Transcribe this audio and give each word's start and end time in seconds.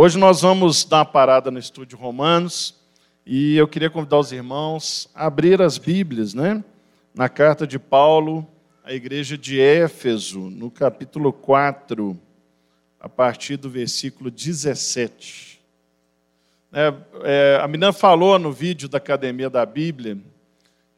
Hoje 0.00 0.16
nós 0.16 0.42
vamos 0.42 0.84
dar 0.84 0.98
uma 0.98 1.04
parada 1.04 1.50
no 1.50 1.58
estúdio 1.58 1.98
Romanos 1.98 2.72
e 3.26 3.56
eu 3.56 3.66
queria 3.66 3.90
convidar 3.90 4.20
os 4.20 4.30
irmãos 4.30 5.10
a 5.12 5.26
abrir 5.26 5.60
as 5.60 5.76
Bíblias, 5.76 6.34
né? 6.34 6.62
Na 7.12 7.28
carta 7.28 7.66
de 7.66 7.80
Paulo 7.80 8.46
à 8.84 8.92
igreja 8.92 9.36
de 9.36 9.60
Éfeso, 9.60 10.38
no 10.38 10.70
capítulo 10.70 11.32
4, 11.32 12.16
a 13.00 13.08
partir 13.08 13.56
do 13.56 13.68
versículo 13.68 14.30
17. 14.30 15.60
É, 16.72 16.94
é, 17.24 17.60
a 17.60 17.66
Minan 17.66 17.92
falou 17.92 18.38
no 18.38 18.52
vídeo 18.52 18.88
da 18.88 18.98
Academia 18.98 19.50
da 19.50 19.66
Bíblia 19.66 20.16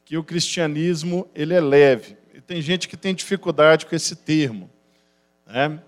que 0.05 0.15
o 0.15 0.23
cristianismo 0.23 1.27
ele 1.33 1.55
é 1.55 1.59
leve. 1.59 2.17
E 2.35 2.39
tem 2.39 2.61
gente 2.61 2.87
que 2.87 2.95
tem 2.95 3.15
dificuldade 3.15 3.87
com 3.87 3.95
esse 3.95 4.15
termo. 4.15 4.69
Né? 5.47 5.81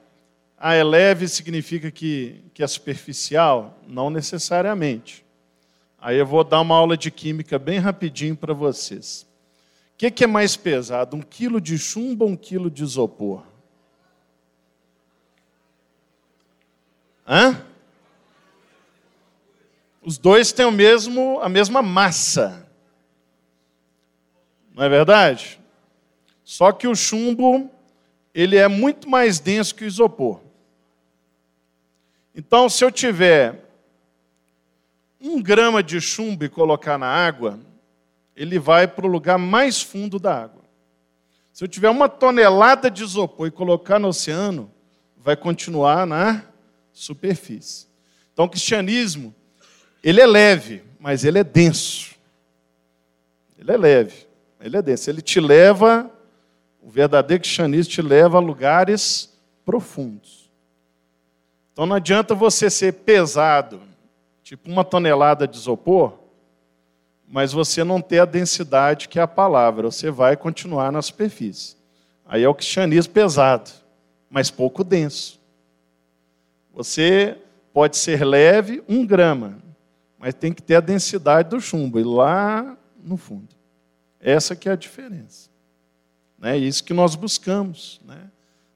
É 0.65 0.81
leve 0.81 1.27
significa 1.27 1.91
que, 1.91 2.41
que 2.53 2.63
é 2.63 2.67
superficial? 2.67 3.77
Não 3.85 4.09
necessariamente. 4.09 5.25
Aí 5.99 6.17
eu 6.17 6.25
vou 6.25 6.41
dar 6.41 6.61
uma 6.61 6.77
aula 6.77 6.95
de 6.95 7.11
química 7.11 7.59
bem 7.59 7.79
rapidinho 7.79 8.33
para 8.33 8.53
vocês. 8.53 9.27
O 9.93 9.97
que, 9.97 10.09
que, 10.09 10.23
é 10.23 10.27
mais 10.27 10.55
pesado, 10.55 11.17
um 11.17 11.21
quilo 11.21 11.59
de 11.59 11.77
chumbo 11.77 12.23
ou 12.23 12.31
um 12.31 12.37
quilo 12.37 12.71
de 12.71 12.81
isopor? 12.81 13.43
Hã? 17.27 17.61
Os 20.01 20.17
dois 20.17 20.53
têm 20.53 20.65
o 20.65 20.71
mesmo, 20.71 21.41
a 21.41 21.49
mesma 21.49 21.81
massa. 21.81 22.65
Não 24.73 24.83
é 24.83 24.87
verdade? 24.87 25.59
Só 26.41 26.71
que 26.71 26.87
o 26.87 26.95
chumbo 26.95 27.69
ele 28.33 28.55
é 28.55 28.69
muito 28.69 29.09
mais 29.09 29.39
denso 29.39 29.75
que 29.75 29.83
o 29.83 29.87
isopor. 29.87 30.52
Então, 32.35 32.67
se 32.67 32.83
eu 32.83 32.91
tiver 32.91 33.63
um 35.21 35.41
grama 35.41 35.83
de 35.83 36.01
chumbo 36.01 36.43
e 36.43 36.49
colocar 36.49 36.97
na 36.97 37.07
água, 37.07 37.59
ele 38.35 38.57
vai 38.57 38.87
para 38.87 39.05
o 39.05 39.09
lugar 39.09 39.37
mais 39.37 39.81
fundo 39.81 40.19
da 40.19 40.43
água. 40.43 40.63
Se 41.53 41.63
eu 41.63 41.67
tiver 41.67 41.89
uma 41.89 42.09
tonelada 42.09 42.89
de 42.89 43.03
isopor 43.03 43.47
e 43.47 43.51
colocar 43.51 43.99
no 43.99 44.07
oceano, 44.07 44.71
vai 45.15 45.35
continuar 45.35 46.05
na 46.07 46.43
superfície. 46.91 47.87
Então, 48.33 48.45
o 48.45 48.49
cristianismo, 48.49 49.33
ele 50.03 50.19
é 50.19 50.25
leve, 50.25 50.83
mas 50.99 51.23
ele 51.23 51.37
é 51.37 51.43
denso. 51.43 52.15
Ele 53.57 53.71
é 53.71 53.77
leve, 53.77 54.27
ele 54.59 54.75
é 54.75 54.81
denso. 54.81 55.09
Ele 55.09 55.21
te 55.21 55.39
leva, 55.39 56.11
o 56.81 56.89
verdadeiro 56.89 57.41
cristianismo 57.41 57.93
te 57.93 58.01
leva 58.01 58.37
a 58.37 58.41
lugares 58.41 59.31
profundos. 59.63 60.42
Então 61.73 61.87
não 61.87 61.95
adianta 61.95 62.35
você 62.35 62.69
ser 62.69 62.93
pesado, 62.93 63.81
tipo 64.43 64.69
uma 64.69 64.83
tonelada 64.83 65.47
de 65.47 65.57
isopor, 65.57 66.13
mas 67.27 67.51
você 67.51 67.83
não 67.83 67.99
ter 67.99 68.19
a 68.19 68.25
densidade 68.25 69.09
que 69.09 69.17
é 69.17 69.23
a 69.23 69.27
palavra, 69.27 69.89
você 69.89 70.11
vai 70.11 70.37
continuar 70.37 70.91
na 70.91 71.01
superfície. 71.01 71.75
Aí 72.27 72.43
é 72.43 72.47
o 72.47 72.53
cristianismo 72.53 73.11
pesado, 73.11 73.71
mas 74.29 74.51
pouco 74.51 74.83
denso. 74.83 75.41
Você 76.71 77.39
pode 77.73 77.97
ser 77.97 78.23
leve, 78.23 78.83
um 78.87 79.03
grama, 79.03 79.57
mas 80.19 80.35
tem 80.35 80.53
que 80.53 80.61
ter 80.61 80.75
a 80.75 80.79
densidade 80.79 81.49
do 81.49 81.59
chumbo, 81.59 81.99
e 81.99 82.03
lá 82.03 82.77
no 83.03 83.17
fundo. 83.17 83.49
Essa 84.19 84.55
que 84.55 84.69
é 84.69 84.73
a 84.73 84.75
diferença. 84.75 85.49
É 86.39 86.55
isso 86.55 86.83
que 86.83 86.93
nós 86.93 87.15
buscamos. 87.15 87.99
Né? 88.05 88.29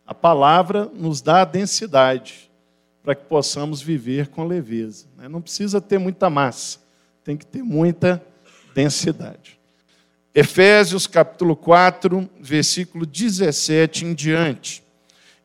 A 0.06 0.16
palavra 0.16 0.86
nos 0.86 1.22
dá 1.22 1.42
a 1.42 1.46
densidade 1.46 2.47
para 3.08 3.16
que 3.16 3.24
possamos 3.24 3.82
viver 3.82 4.28
com 4.28 4.44
leveza. 4.44 5.06
Né? 5.18 5.30
Não 5.30 5.40
precisa 5.40 5.80
ter 5.80 5.98
muita 5.98 6.30
massa, 6.30 6.80
tem 7.24 7.38
que 7.38 7.46
ter 7.46 7.64
muita 7.64 8.22
densidade. 8.76 9.58
Efésios 10.36 11.08
capítulo 11.08 11.56
4, 11.56 12.30
versículo 12.38 13.06
17 13.06 14.04
em 14.04 14.14
diante. 14.14 14.84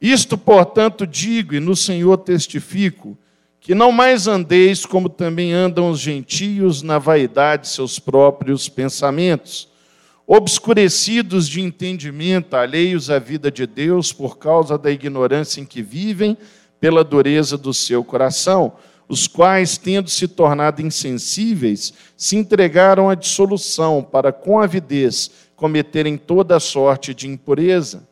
Isto, 0.00 0.36
portanto, 0.36 1.06
digo 1.06 1.54
e 1.54 1.60
no 1.60 1.76
Senhor 1.76 2.16
testifico, 2.16 3.16
que 3.60 3.76
não 3.76 3.92
mais 3.92 4.26
andeis 4.26 4.84
como 4.84 5.08
também 5.08 5.52
andam 5.52 5.88
os 5.88 6.00
gentios 6.00 6.82
na 6.82 6.98
vaidade 6.98 7.62
de 7.62 7.68
seus 7.68 7.96
próprios 7.96 8.68
pensamentos, 8.68 9.68
obscurecidos 10.26 11.48
de 11.48 11.60
entendimento, 11.60 12.56
alheios 12.56 13.08
à 13.08 13.20
vida 13.20 13.52
de 13.52 13.68
Deus 13.68 14.12
por 14.12 14.36
causa 14.36 14.76
da 14.76 14.90
ignorância 14.90 15.60
em 15.60 15.64
que 15.64 15.80
vivem, 15.80 16.36
pela 16.82 17.04
dureza 17.04 17.56
do 17.56 17.72
seu 17.72 18.02
coração, 18.02 18.72
os 19.08 19.28
quais, 19.28 19.78
tendo 19.78 20.10
se 20.10 20.26
tornado 20.26 20.82
insensíveis, 20.82 21.92
se 22.16 22.34
entregaram 22.34 23.08
à 23.08 23.14
dissolução 23.14 24.02
para, 24.02 24.32
com 24.32 24.58
avidez, 24.58 25.30
cometerem 25.54 26.16
toda 26.16 26.58
sorte 26.58 27.14
de 27.14 27.28
impureza. 27.28 28.02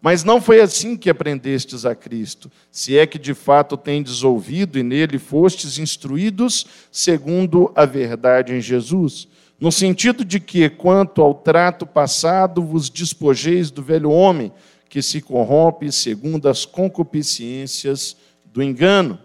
Mas 0.00 0.22
não 0.22 0.40
foi 0.40 0.60
assim 0.60 0.96
que 0.96 1.10
aprendestes 1.10 1.84
a 1.84 1.92
Cristo, 1.96 2.48
se 2.70 2.96
é 2.96 3.04
que 3.04 3.18
de 3.18 3.34
fato 3.34 3.76
tendes 3.76 4.22
ouvido 4.22 4.78
e 4.78 4.84
nele 4.84 5.18
fostes 5.18 5.76
instruídos 5.76 6.64
segundo 6.92 7.72
a 7.74 7.84
verdade 7.84 8.54
em 8.54 8.60
Jesus. 8.60 9.26
No 9.58 9.72
sentido 9.72 10.24
de 10.24 10.38
que, 10.38 10.70
quanto 10.70 11.20
ao 11.20 11.34
trato 11.34 11.84
passado, 11.84 12.62
vos 12.62 12.88
despojeis 12.88 13.72
do 13.72 13.82
velho 13.82 14.10
homem, 14.12 14.52
que 14.90 15.00
se 15.00 15.20
corrompe 15.20 15.92
segundo 15.92 16.48
as 16.48 16.66
concupiscências 16.66 18.16
do 18.44 18.60
engano, 18.60 19.20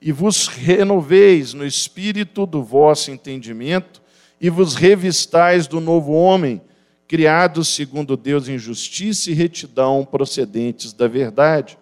e 0.00 0.12
vos 0.12 0.46
renoveis 0.46 1.54
no 1.54 1.66
espírito 1.66 2.44
do 2.44 2.62
vosso 2.62 3.10
entendimento, 3.10 4.02
e 4.38 4.50
vos 4.50 4.74
revistais 4.74 5.66
do 5.66 5.80
novo 5.80 6.12
homem, 6.12 6.60
criado 7.08 7.64
segundo 7.64 8.14
Deus 8.14 8.46
em 8.46 8.58
justiça 8.58 9.30
e 9.30 9.34
retidão 9.34 10.04
procedentes 10.04 10.92
da 10.92 11.08
verdade. 11.08 11.78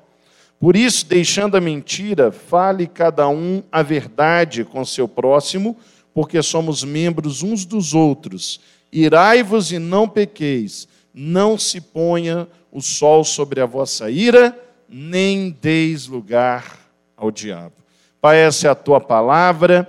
Por 0.61 0.77
isso, 0.77 1.05
deixando 1.05 1.57
a 1.57 1.61
mentira, 1.61 2.31
fale 2.31 2.87
cada 2.87 3.29
um 3.29 3.63
a 3.71 3.83
verdade 3.83 4.65
com 4.65 4.85
seu 4.85 5.09
próximo, 5.09 5.77
porque 6.15 6.41
somos 6.41 6.85
membros 6.85 7.43
uns 7.43 7.65
dos 7.65 7.95
outros. 7.95 8.61
Irai-vos 8.93 9.73
e 9.73 9.79
não 9.79 10.09
pequeis, 10.09 10.89
não 11.13 11.59
se 11.59 11.81
ponha 11.81 12.49
o 12.71 12.81
sol 12.81 13.25
sobre 13.25 13.61
a 13.61 13.67
vossa 13.67 14.11
ira, 14.11 14.59
nem 14.89 15.51
deis 15.51 16.07
lugar 16.07 16.79
ao 17.17 17.31
diabo. 17.31 17.75
Pai, 18.21 18.39
essa 18.39 18.69
é 18.69 18.71
a 18.71 18.75
tua 18.75 19.01
palavra, 19.01 19.89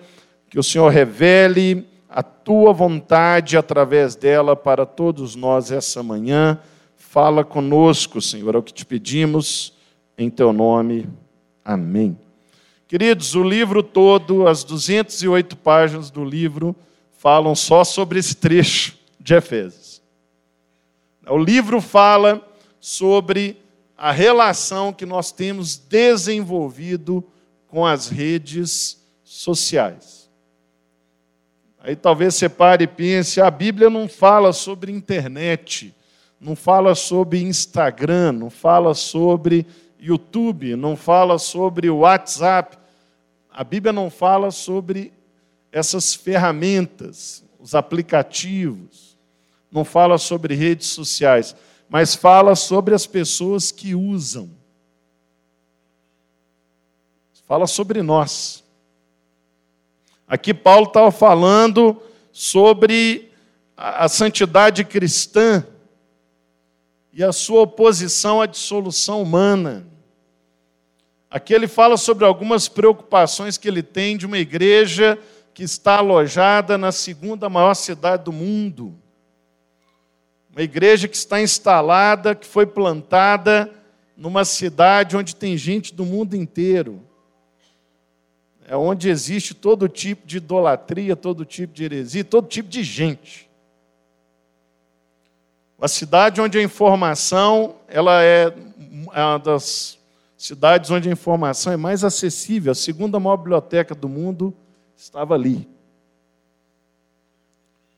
que 0.49 0.59
o 0.59 0.63
Senhor 0.63 0.89
revele 0.89 1.87
a 2.09 2.23
tua 2.23 2.73
vontade 2.73 3.55
através 3.57 4.15
dela 4.15 4.55
para 4.55 4.85
todos 4.85 5.35
nós 5.35 5.71
essa 5.71 6.01
manhã. 6.01 6.59
Fala 6.95 7.43
conosco, 7.43 8.21
Senhor, 8.21 8.55
é 8.55 8.57
o 8.57 8.63
que 8.63 8.73
te 8.73 8.85
pedimos, 8.85 9.73
em 10.17 10.29
teu 10.29 10.51
nome. 10.51 11.07
Amém. 11.63 12.17
Queridos, 12.87 13.35
o 13.35 13.43
livro 13.43 13.83
todo, 13.83 14.47
as 14.47 14.63
208 14.63 15.55
páginas 15.57 16.09
do 16.09 16.25
livro, 16.25 16.75
falam 17.17 17.53
só 17.53 17.83
sobre 17.83 18.17
esse 18.17 18.35
trecho 18.35 18.97
de 19.19 19.35
Efésios. 19.35 20.01
O 21.27 21.37
livro 21.37 21.79
fala 21.79 22.48
sobre 22.79 23.57
a 23.97 24.11
relação 24.11 24.93
que 24.93 25.05
nós 25.05 25.31
temos 25.31 25.77
desenvolvido 25.77 27.23
com 27.67 27.85
as 27.85 28.07
redes 28.07 28.97
sociais. 29.23 30.29
Aí 31.81 31.95
talvez 31.95 32.35
você 32.35 32.47
pare 32.47 32.85
e 32.85 32.87
pense: 32.87 33.41
a 33.41 33.51
Bíblia 33.51 33.89
não 33.89 34.07
fala 34.07 34.53
sobre 34.53 34.91
internet, 34.91 35.93
não 36.39 36.55
fala 36.55 36.95
sobre 36.95 37.41
Instagram, 37.41 38.31
não 38.33 38.49
fala 38.49 38.93
sobre 38.93 39.65
YouTube, 39.99 40.75
não 40.75 40.95
fala 40.95 41.37
sobre 41.37 41.89
WhatsApp. 41.89 42.77
A 43.51 43.63
Bíblia 43.63 43.91
não 43.91 44.09
fala 44.09 44.51
sobre 44.51 45.11
essas 45.71 46.15
ferramentas, 46.15 47.43
os 47.59 47.75
aplicativos, 47.75 49.17
não 49.69 49.83
fala 49.83 50.17
sobre 50.17 50.55
redes 50.55 50.87
sociais 50.87 51.55
mas 51.89 52.13
fala 52.13 52.55
sobre 52.55 52.93
as 52.93 53.07
pessoas 53.07 53.71
que 53.71 53.95
usam. 53.95 54.49
Fala 57.47 57.65
sobre 57.65 58.03
nós. 58.03 58.63
Aqui 60.27 60.53
Paulo 60.53 60.85
estava 60.85 61.11
falando 61.11 61.99
sobre 62.31 63.31
a, 63.75 64.07
santidade 64.07 64.85
cristã 64.85 65.65
e 67.11 67.23
a 67.23 67.33
sua 67.33 67.61
oposição 67.61 68.39
à 68.39 68.45
dissolução 68.45 69.23
humana. 69.23 69.87
Aqui 71.31 71.55
ele 71.55 71.67
fala 71.67 71.97
sobre 71.97 72.23
algumas 72.23 72.67
preocupações 72.67 73.57
que 73.57 73.67
ele 73.67 73.81
tem 73.81 74.15
de 74.15 74.27
uma 74.27 74.37
igreja 74.37 75.17
que 75.55 75.63
está 75.63 75.97
alojada 75.97 76.77
na 76.77 76.91
segunda 76.91 77.49
maior 77.49 77.73
cidade 77.73 78.25
do 78.25 78.31
mundo. 78.31 78.95
Uma 80.59 80.65
igreja 80.65 81.07
que 81.07 81.15
está 81.15 81.41
instalada, 81.41 82.35
que 82.35 82.45
foi 82.45 82.65
plantada 82.65 83.71
numa 84.17 84.43
cidade 84.43 85.15
onde 85.15 85.33
tem 85.33 85.55
gente 85.55 85.93
do 85.93 86.03
mundo 86.03 86.35
inteiro. 86.35 87.01
é 88.67 88.75
onde 88.75 89.07
existe 89.07 89.53
todo 89.53 89.87
tipo 89.87 90.27
de 90.27 90.35
idolatria, 90.35 91.15
todo 91.15 91.45
tipo 91.45 91.73
de 91.73 91.85
heresia, 91.85 92.25
todo 92.25 92.49
tipo 92.49 92.67
de 92.67 92.83
gente. 92.83 93.49
Uma 95.77 95.87
cidade 95.87 96.41
onde 96.41 96.57
a 96.57 96.61
informação 96.61 97.77
ela 97.87 98.21
é, 98.21 98.53
uma 98.91 99.37
das 99.37 99.97
cidades 100.37 100.91
onde 100.91 101.07
a 101.07 101.13
informação 101.13 101.71
é 101.71 101.77
mais 101.77 102.03
acessível. 102.03 102.73
A 102.73 102.75
segunda 102.75 103.17
maior 103.17 103.37
biblioteca 103.37 103.95
do 103.95 104.09
mundo 104.09 104.53
estava 104.93 105.35
ali. 105.35 105.65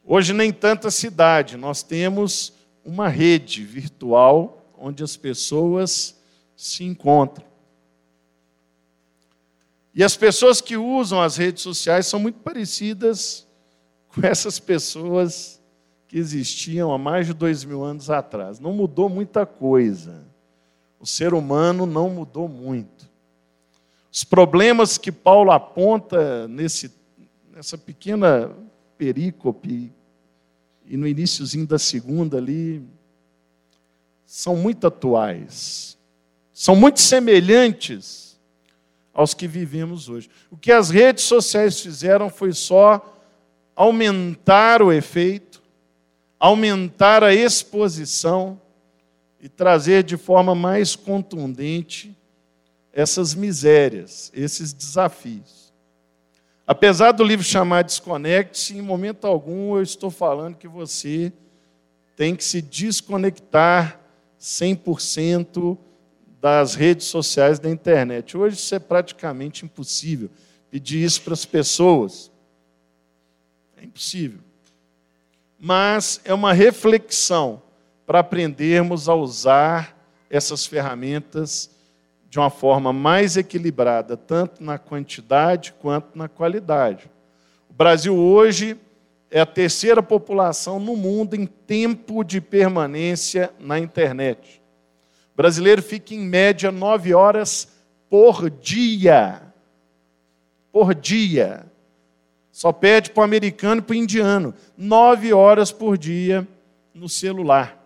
Hoje 0.03 0.33
nem 0.33 0.51
tanta 0.51 0.89
cidade, 0.89 1.57
nós 1.57 1.83
temos 1.83 2.53
uma 2.83 3.07
rede 3.07 3.63
virtual 3.63 4.71
onde 4.77 5.03
as 5.03 5.15
pessoas 5.15 6.19
se 6.55 6.83
encontram. 6.83 7.45
E 9.93 10.03
as 10.03 10.15
pessoas 10.15 10.61
que 10.61 10.77
usam 10.77 11.21
as 11.21 11.37
redes 11.37 11.61
sociais 11.61 12.07
são 12.07 12.19
muito 12.19 12.39
parecidas 12.39 13.47
com 14.07 14.25
essas 14.25 14.57
pessoas 14.59 15.61
que 16.07 16.17
existiam 16.17 16.91
há 16.91 16.97
mais 16.97 17.27
de 17.27 17.33
dois 17.33 17.63
mil 17.63 17.83
anos 17.83 18.09
atrás. 18.09 18.59
Não 18.59 18.73
mudou 18.73 19.07
muita 19.07 19.45
coisa. 19.45 20.25
O 20.99 21.05
ser 21.05 21.33
humano 21.33 21.85
não 21.85 22.09
mudou 22.09 22.47
muito. 22.47 23.09
Os 24.11 24.23
problemas 24.23 24.97
que 24.97 25.11
Paulo 25.11 25.51
aponta 25.51 26.47
nesse, 26.47 26.93
nessa 27.53 27.77
pequena 27.77 28.51
perícope 29.01 29.91
e 30.85 30.95
no 30.95 31.07
iníciozinho 31.07 31.65
da 31.65 31.79
segunda 31.79 32.37
ali 32.37 32.83
são 34.23 34.55
muito 34.55 34.85
atuais. 34.85 35.97
São 36.53 36.75
muito 36.75 36.99
semelhantes 37.01 38.39
aos 39.11 39.33
que 39.33 39.47
vivemos 39.47 40.07
hoje. 40.07 40.29
O 40.51 40.55
que 40.55 40.71
as 40.71 40.91
redes 40.91 41.23
sociais 41.23 41.81
fizeram 41.81 42.29
foi 42.29 42.53
só 42.53 43.19
aumentar 43.75 44.83
o 44.83 44.91
efeito, 44.91 45.63
aumentar 46.39 47.23
a 47.23 47.33
exposição 47.33 48.61
e 49.39 49.49
trazer 49.49 50.03
de 50.03 50.15
forma 50.15 50.53
mais 50.53 50.95
contundente 50.95 52.15
essas 52.93 53.33
misérias, 53.33 54.31
esses 54.31 54.71
desafios. 54.71 55.70
Apesar 56.71 57.11
do 57.11 57.21
livro 57.21 57.43
chamar 57.43 57.83
Desconecte-se, 57.83 58.77
em 58.77 58.81
momento 58.81 59.27
algum 59.27 59.75
eu 59.75 59.83
estou 59.83 60.09
falando 60.09 60.55
que 60.55 60.69
você 60.69 61.33
tem 62.15 62.33
que 62.33 62.45
se 62.45 62.61
desconectar 62.61 63.99
100% 64.39 65.77
das 66.39 66.73
redes 66.73 67.07
sociais 67.07 67.59
da 67.59 67.69
internet. 67.69 68.37
Hoje 68.37 68.55
isso 68.55 68.73
é 68.73 68.79
praticamente 68.79 69.65
impossível. 69.65 70.29
Pedir 70.69 71.03
isso 71.03 71.21
para 71.23 71.33
as 71.33 71.43
pessoas 71.43 72.31
é 73.75 73.83
impossível. 73.83 74.39
Mas 75.59 76.21
é 76.23 76.33
uma 76.33 76.53
reflexão 76.53 77.61
para 78.05 78.19
aprendermos 78.19 79.09
a 79.09 79.13
usar 79.13 79.93
essas 80.29 80.65
ferramentas 80.65 81.69
de 82.31 82.39
uma 82.39 82.49
forma 82.49 82.91
mais 82.91 83.37
equilibrada, 83.37 84.17
tanto 84.17 84.63
na 84.63 84.79
quantidade 84.79 85.73
quanto 85.79 86.17
na 86.17 86.27
qualidade. 86.27 87.11
O 87.69 87.73
Brasil 87.73 88.17
hoje 88.17 88.75
é 89.29 89.39
a 89.39 89.45
terceira 89.45 90.01
população 90.01 90.79
no 90.79 90.95
mundo 90.95 91.35
em 91.35 91.45
tempo 91.45 92.23
de 92.23 92.41
permanência 92.41 93.53
na 93.59 93.77
internet 93.77 94.61
brasileiro 95.41 95.81
fica 95.81 96.13
em 96.13 96.19
média 96.19 96.71
nove 96.71 97.15
horas 97.15 97.67
por 98.07 98.47
dia. 98.47 99.41
Por 100.71 100.93
dia. 100.93 101.65
Só 102.51 102.71
pede 102.71 103.09
para 103.09 103.21
o 103.21 103.23
americano 103.23 103.79
e 103.79 103.81
para 103.81 103.93
o 103.93 103.95
indiano. 103.95 104.53
Nove 104.77 105.33
horas 105.33 105.71
por 105.71 105.97
dia 105.97 106.47
no 106.93 107.09
celular. 107.09 107.80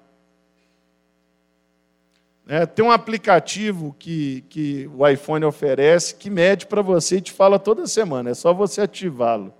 É, 2.47 2.65
tem 2.65 2.86
um 2.86 2.92
aplicativo 2.92 3.95
que, 3.97 4.42
que 4.50 4.89
o 4.95 5.07
iPhone 5.07 5.44
oferece 5.45 6.13
que 6.13 6.30
mede 6.30 6.68
para 6.68 6.81
você 6.81 7.18
e 7.18 7.21
te 7.21 7.31
fala 7.31 7.57
toda 7.57 7.88
semana. 7.88 8.30
É 8.30 8.33
só 8.36 8.53
você 8.53 8.81
ativá-lo. 8.81 9.51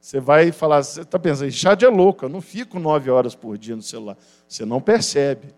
Você 0.00 0.20
vai 0.20 0.52
falar, 0.52 0.82
você 0.82 1.02
está 1.02 1.18
pensando, 1.18 1.50
Chad 1.50 1.82
é 1.82 1.88
louco, 1.88 2.24
eu 2.24 2.28
não 2.28 2.40
fico 2.40 2.78
nove 2.78 3.10
horas 3.10 3.34
por 3.34 3.58
dia 3.58 3.76
no 3.76 3.82
celular. 3.82 4.16
Você 4.48 4.64
não 4.64 4.80
percebe. 4.80 5.54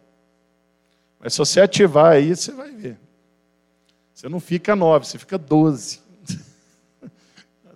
Mas 1.20 1.34
se 1.34 1.38
você 1.38 1.60
ativar 1.60 2.12
aí, 2.12 2.34
você 2.34 2.50
vai 2.50 2.72
ver. 2.72 2.98
Você 4.12 4.28
não 4.28 4.40
fica 4.40 4.74
nove, 4.74 5.06
você 5.06 5.18
fica 5.18 5.38
doze. 5.38 6.00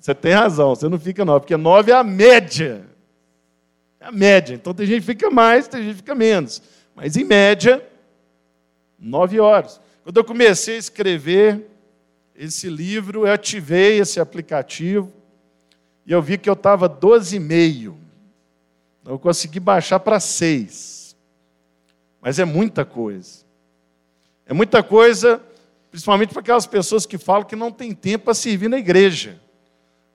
Você 0.00 0.14
tem 0.14 0.32
razão, 0.32 0.72
você 0.72 0.88
não 0.88 1.00
fica 1.00 1.24
nove, 1.24 1.40
porque 1.40 1.56
nove 1.56 1.90
é 1.90 1.94
a 1.96 2.04
média. 2.04 2.86
É 3.98 4.06
a 4.06 4.12
média. 4.12 4.54
Então 4.54 4.72
tem 4.72 4.86
gente 4.86 5.00
que 5.00 5.06
fica 5.06 5.28
mais, 5.28 5.66
tem 5.66 5.82
gente 5.82 5.92
que 5.94 5.96
fica 5.96 6.14
menos. 6.14 6.62
Mas 6.94 7.16
em 7.16 7.24
média, 7.24 7.84
nove 8.98 9.38
horas. 9.40 9.80
Quando 10.02 10.16
eu 10.16 10.24
comecei 10.24 10.76
a 10.76 10.78
escrever 10.78 11.66
esse 12.34 12.68
livro, 12.68 13.26
eu 13.26 13.32
ativei 13.32 13.98
esse 13.98 14.20
aplicativo 14.20 15.12
e 16.06 16.12
eu 16.12 16.22
vi 16.22 16.38
que 16.38 16.48
eu 16.48 16.54
estava 16.54 16.88
12,5. 16.88 17.94
Então 19.00 19.14
eu 19.14 19.18
consegui 19.18 19.58
baixar 19.58 20.00
para 20.00 20.20
seis. 20.20 21.16
Mas 22.20 22.38
é 22.38 22.44
muita 22.44 22.84
coisa. 22.84 23.44
É 24.46 24.54
muita 24.54 24.82
coisa, 24.82 25.42
principalmente 25.90 26.32
para 26.32 26.40
aquelas 26.40 26.66
pessoas 26.66 27.04
que 27.04 27.18
falam 27.18 27.44
que 27.44 27.56
não 27.56 27.72
tem 27.72 27.92
tempo 27.92 28.26
para 28.26 28.34
servir 28.34 28.68
na 28.68 28.78
igreja. 28.78 29.40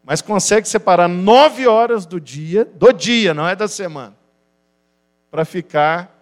Mas 0.03 0.21
consegue 0.21 0.67
separar 0.67 1.07
nove 1.07 1.67
horas 1.67 2.05
do 2.05 2.19
dia, 2.19 2.65
do 2.65 2.91
dia, 2.91 3.33
não 3.33 3.47
é 3.47 3.55
da 3.55 3.67
semana, 3.67 4.15
para 5.29 5.45
ficar, 5.45 6.17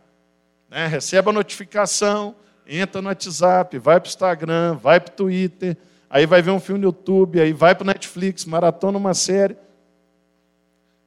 né, 0.69 0.85
recebe 0.87 1.29
a 1.29 1.33
notificação, 1.33 2.35
entra 2.69 3.01
no 3.01 3.07
WhatsApp, 3.07 3.77
vai 3.79 3.99
para 3.99 4.07
o 4.07 4.09
Instagram, 4.09 4.75
vai 4.75 4.99
para 4.99 5.11
o 5.11 5.15
Twitter, 5.15 5.75
aí 6.07 6.27
vai 6.27 6.41
ver 6.41 6.51
um 6.51 6.59
filme 6.59 6.79
no 6.79 6.87
YouTube, 6.87 7.41
aí 7.41 7.51
vai 7.51 7.73
para 7.73 7.83
o 7.83 7.87
Netflix, 7.87 8.45
maratona 8.45 8.97
uma 8.97 9.15
série. 9.15 9.57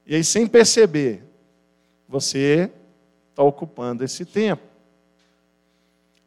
E 0.05 0.17
aí, 0.17 0.25
sem 0.25 0.49
perceber, 0.49 1.23
você 2.09 2.69
está 3.31 3.45
ocupando 3.45 4.03
esse 4.03 4.25
tempo. 4.25 4.63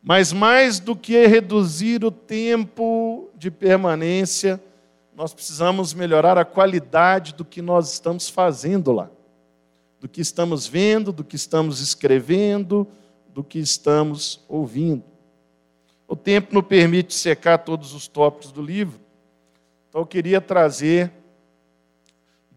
Mas 0.01 0.31
mais 0.31 0.79
do 0.79 0.95
que 0.95 1.27
reduzir 1.27 2.05
o 2.05 2.11
tempo 2.11 3.29
de 3.35 3.51
permanência, 3.51 4.61
nós 5.15 5.33
precisamos 5.33 5.93
melhorar 5.93 6.37
a 6.37 6.45
qualidade 6.45 7.33
do 7.33 7.43
que 7.43 7.61
nós 7.61 7.91
estamos 7.91 8.29
fazendo 8.29 8.91
lá. 8.91 9.09
Do 9.99 10.07
que 10.07 10.21
estamos 10.21 10.67
vendo, 10.67 11.11
do 11.11 11.23
que 11.23 11.35
estamos 11.35 11.81
escrevendo, 11.81 12.87
do 13.33 13.43
que 13.43 13.59
estamos 13.59 14.45
ouvindo. 14.47 15.14
O 16.07 16.15
tempo 16.15 16.53
não 16.53 16.61
permite 16.61 17.13
secar 17.13 17.57
todos 17.59 17.93
os 17.93 18.07
tópicos 18.07 18.51
do 18.51 18.61
livro, 18.61 18.99
então 19.89 20.01
eu 20.01 20.05
queria 20.05 20.41
trazer 20.41 21.11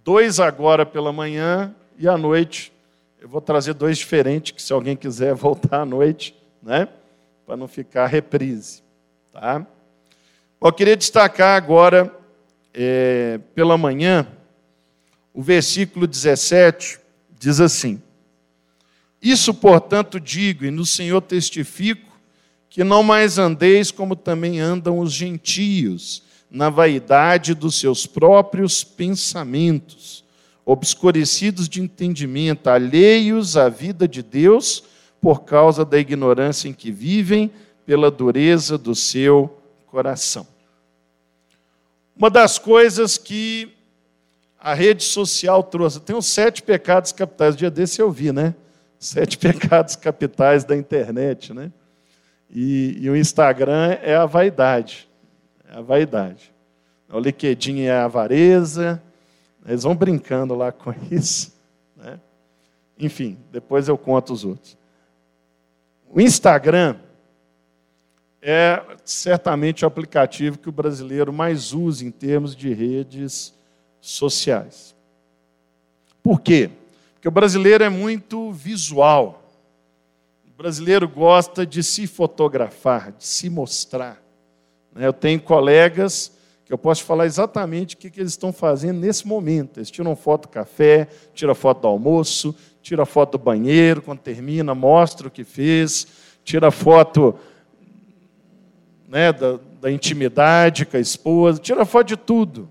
dois 0.05 0.41
agora 0.41 0.85
pela 0.85 1.13
manhã 1.13 1.75
e 1.97 2.09
à 2.09 2.17
noite. 2.17 2.73
Eu 3.21 3.29
vou 3.29 3.41
trazer 3.41 3.75
dois 3.75 3.99
diferentes, 3.99 4.53
que 4.53 4.63
se 4.63 4.73
alguém 4.73 4.97
quiser 4.97 5.35
voltar 5.37 5.83
à 5.83 5.85
noite, 5.85 6.35
né? 6.63 6.89
para 7.47 7.57
não 7.57 7.67
ficar 7.67 8.07
reprise. 8.07 8.83
Tá? 9.33 9.67
Eu 10.61 10.73
queria 10.73 10.97
destacar 10.97 11.57
agora, 11.57 12.15
é, 12.75 13.41
pela 13.55 13.79
manhã, 13.79 14.27
o 15.33 15.41
versículo 15.41 16.07
17 16.07 16.99
diz 17.39 17.61
assim: 17.61 18.03
Isso, 19.23 19.55
portanto, 19.55 20.19
digo, 20.19 20.65
e 20.65 20.71
no 20.71 20.85
Senhor 20.85 21.21
testifico, 21.23 22.08
que 22.71 22.85
não 22.85 23.03
mais 23.03 23.39
andeis 23.39 23.91
como 23.91 24.15
também 24.15 24.61
andam 24.61 24.99
os 24.99 25.13
gentios, 25.13 26.23
na 26.51 26.71
vaidade 26.71 27.55
dos 27.55 27.79
seus 27.79 28.07
próprios 28.07 28.83
pensamentos, 28.83 30.25
obscurecidos 30.65 31.69
de 31.69 31.81
entendimento, 31.81 32.69
alheios 32.69 33.57
à 33.57 33.69
vida 33.69 34.07
de 34.09 34.23
Deus 34.23 34.85
por 35.21 35.43
causa 35.43 35.85
da 35.85 35.99
ignorância 35.99 36.69
em 36.69 36.73
que 36.73 36.91
vivem, 36.91 37.51
pela 37.85 38.11
dureza 38.11 38.77
do 38.77 38.95
seu 38.95 39.59
coração. 39.87 40.47
Uma 42.15 42.29
das 42.29 42.59
coisas 42.59 43.17
que 43.17 43.73
a 44.61 44.75
rede 44.75 45.03
social 45.05 45.63
trouxe, 45.63 46.01
tem 46.01 46.15
os 46.15 46.27
sete 46.27 46.63
pecados 46.63 47.13
capitais, 47.13 47.57
dia 47.57 47.71
desse 47.71 48.03
eu 48.03 48.11
vi, 48.11 48.33
né? 48.33 48.55
Sete 48.99 49.39
pecados 49.39 49.97
capitais 49.97 50.65
da 50.65 50.77
internet, 50.77 51.55
né? 51.55 51.73
E, 52.51 52.97
e 53.01 53.11
o 53.11 53.17
Instagram 53.17 53.99
é 54.03 54.15
a 54.15 54.27
vaidade, 54.27 55.09
é 55.69 55.79
a 55.79 55.81
vaidade. 55.81 56.53
O 57.11 57.19
LinkedIn 57.19 57.83
é 57.83 57.93
a 57.93 58.05
avareza, 58.05 59.03
eles 59.67 59.83
vão 59.83 59.95
brincando 59.95 60.55
lá 60.55 60.73
com 60.73 60.95
isso. 61.11 61.55
Né? 61.97 62.19
Enfim, 62.99 63.39
depois 63.53 63.89
eu 63.89 63.99
conto 63.99 64.33
os 64.33 64.45
outros. 64.45 64.77
O 66.11 66.21
Instagram 66.21 66.97
é 68.41 68.83
certamente 69.05 69.85
o 69.85 69.89
aplicativo 69.89 70.59
que 70.59 70.69
o 70.69 70.73
brasileiro 70.73 71.33
mais 71.33 71.73
usa 71.73 72.05
em 72.05 72.11
termos 72.11 72.57
de 72.57 72.73
redes 72.73 73.55
sociais. 74.01 74.95
Por 76.23 76.41
quê? 76.41 76.71
Porque 77.15 77.29
o 77.29 77.33
brasileiro 77.33 77.85
é 77.85 77.89
muito 77.89 78.53
visual. 78.53 79.48
Brasileiro 80.59 81.09
gosta 81.09 81.65
de 81.65 81.85
se 81.85 82.09
fotografar, 82.09 83.13
de 83.13 83.25
se 83.25 83.49
mostrar. 83.49 84.21
Né? 84.93 85.07
Eu 85.07 85.13
tenho 85.13 85.41
colegas 85.41 86.33
que 86.65 86.73
eu 86.73 86.77
posso 86.77 87.05
falar 87.05 87.27
exatamente 87.27 87.95
o 87.95 87.99
que 87.99 88.09
eles 88.19 88.33
estão 88.33 88.53
fazendo 88.53 88.99
nesse 88.99 89.25
momento. 89.25 89.79
Eles 89.79 89.89
tiram 89.89 90.17
foto 90.17 90.43
do 90.43 90.49
café, 90.49 91.07
tiram 91.33 91.55
foto 91.55 91.83
do 91.83 91.87
almoço, 91.87 92.53
tiram 92.83 93.07
foto 93.07 93.39
do 93.39 93.45
banheiro, 93.45 94.03
quando 94.03 94.19
termina, 94.19 94.75
mostra 94.75 95.29
o 95.29 95.31
que 95.31 95.45
fez, 95.45 96.09
tira 96.43 96.73
foto 96.73 97.39
né, 99.07 99.33
da, 99.33 99.61
da 99.81 99.93
intimidade 99.93 100.85
com 100.85 100.97
a 100.97 101.01
esposa, 101.01 101.61
tira 101.61 101.85
foto 101.85 102.09
de 102.09 102.17
tudo. 102.17 102.69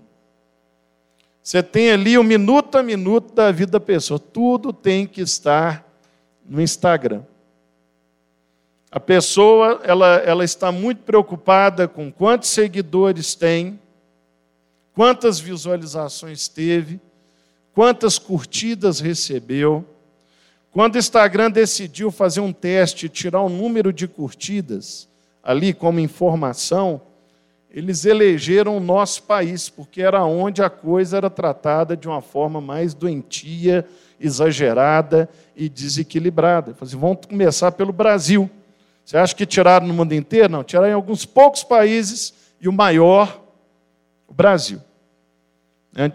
Você 1.42 1.62
tem 1.62 1.90
ali 1.90 2.18
o 2.18 2.22
minuto 2.22 2.76
a 2.76 2.82
minuto 2.82 3.32
da 3.32 3.50
vida 3.50 3.72
da 3.72 3.80
pessoa. 3.80 4.20
Tudo 4.20 4.74
tem 4.74 5.06
que 5.06 5.22
estar 5.22 5.90
no 6.46 6.60
Instagram. 6.60 7.22
A 8.90 8.98
pessoa 8.98 9.80
ela, 9.84 10.16
ela 10.16 10.44
está 10.44 10.72
muito 10.72 11.02
preocupada 11.02 11.86
com 11.86 12.10
quantos 12.10 12.48
seguidores 12.48 13.34
tem, 13.34 13.78
quantas 14.94 15.38
visualizações 15.38 16.48
teve, 16.48 16.98
quantas 17.74 18.18
curtidas 18.18 18.98
recebeu. 18.98 19.84
Quando 20.70 20.94
o 20.94 20.98
Instagram 20.98 21.50
decidiu 21.50 22.10
fazer 22.10 22.40
um 22.40 22.52
teste, 22.52 23.08
tirar 23.08 23.42
o 23.42 23.48
número 23.48 23.92
de 23.92 24.08
curtidas 24.08 25.06
ali 25.42 25.74
como 25.74 26.00
informação, 26.00 27.00
eles 27.70 28.06
elegeram 28.06 28.76
o 28.76 28.80
nosso 28.80 29.22
país, 29.24 29.68
porque 29.68 30.00
era 30.00 30.24
onde 30.24 30.62
a 30.62 30.70
coisa 30.70 31.18
era 31.18 31.28
tratada 31.28 31.94
de 31.94 32.08
uma 32.08 32.22
forma 32.22 32.60
mais 32.60 32.94
doentia, 32.94 33.86
exagerada 34.18 35.28
e 35.54 35.68
desequilibrada. 35.68 36.74
Assim, 36.80 36.96
vamos 36.96 37.26
começar 37.26 37.70
pelo 37.72 37.92
Brasil. 37.92 38.50
Você 39.08 39.16
acha 39.16 39.34
que 39.34 39.46
tiraram 39.46 39.86
no 39.86 39.94
mundo 39.94 40.12
inteiro? 40.12 40.52
Não, 40.52 40.62
tiraram 40.62 40.90
em 40.90 40.92
alguns 40.92 41.24
poucos 41.24 41.64
países 41.64 42.34
e 42.60 42.68
o 42.68 42.72
maior, 42.74 43.42
o 44.26 44.34
Brasil. 44.34 44.82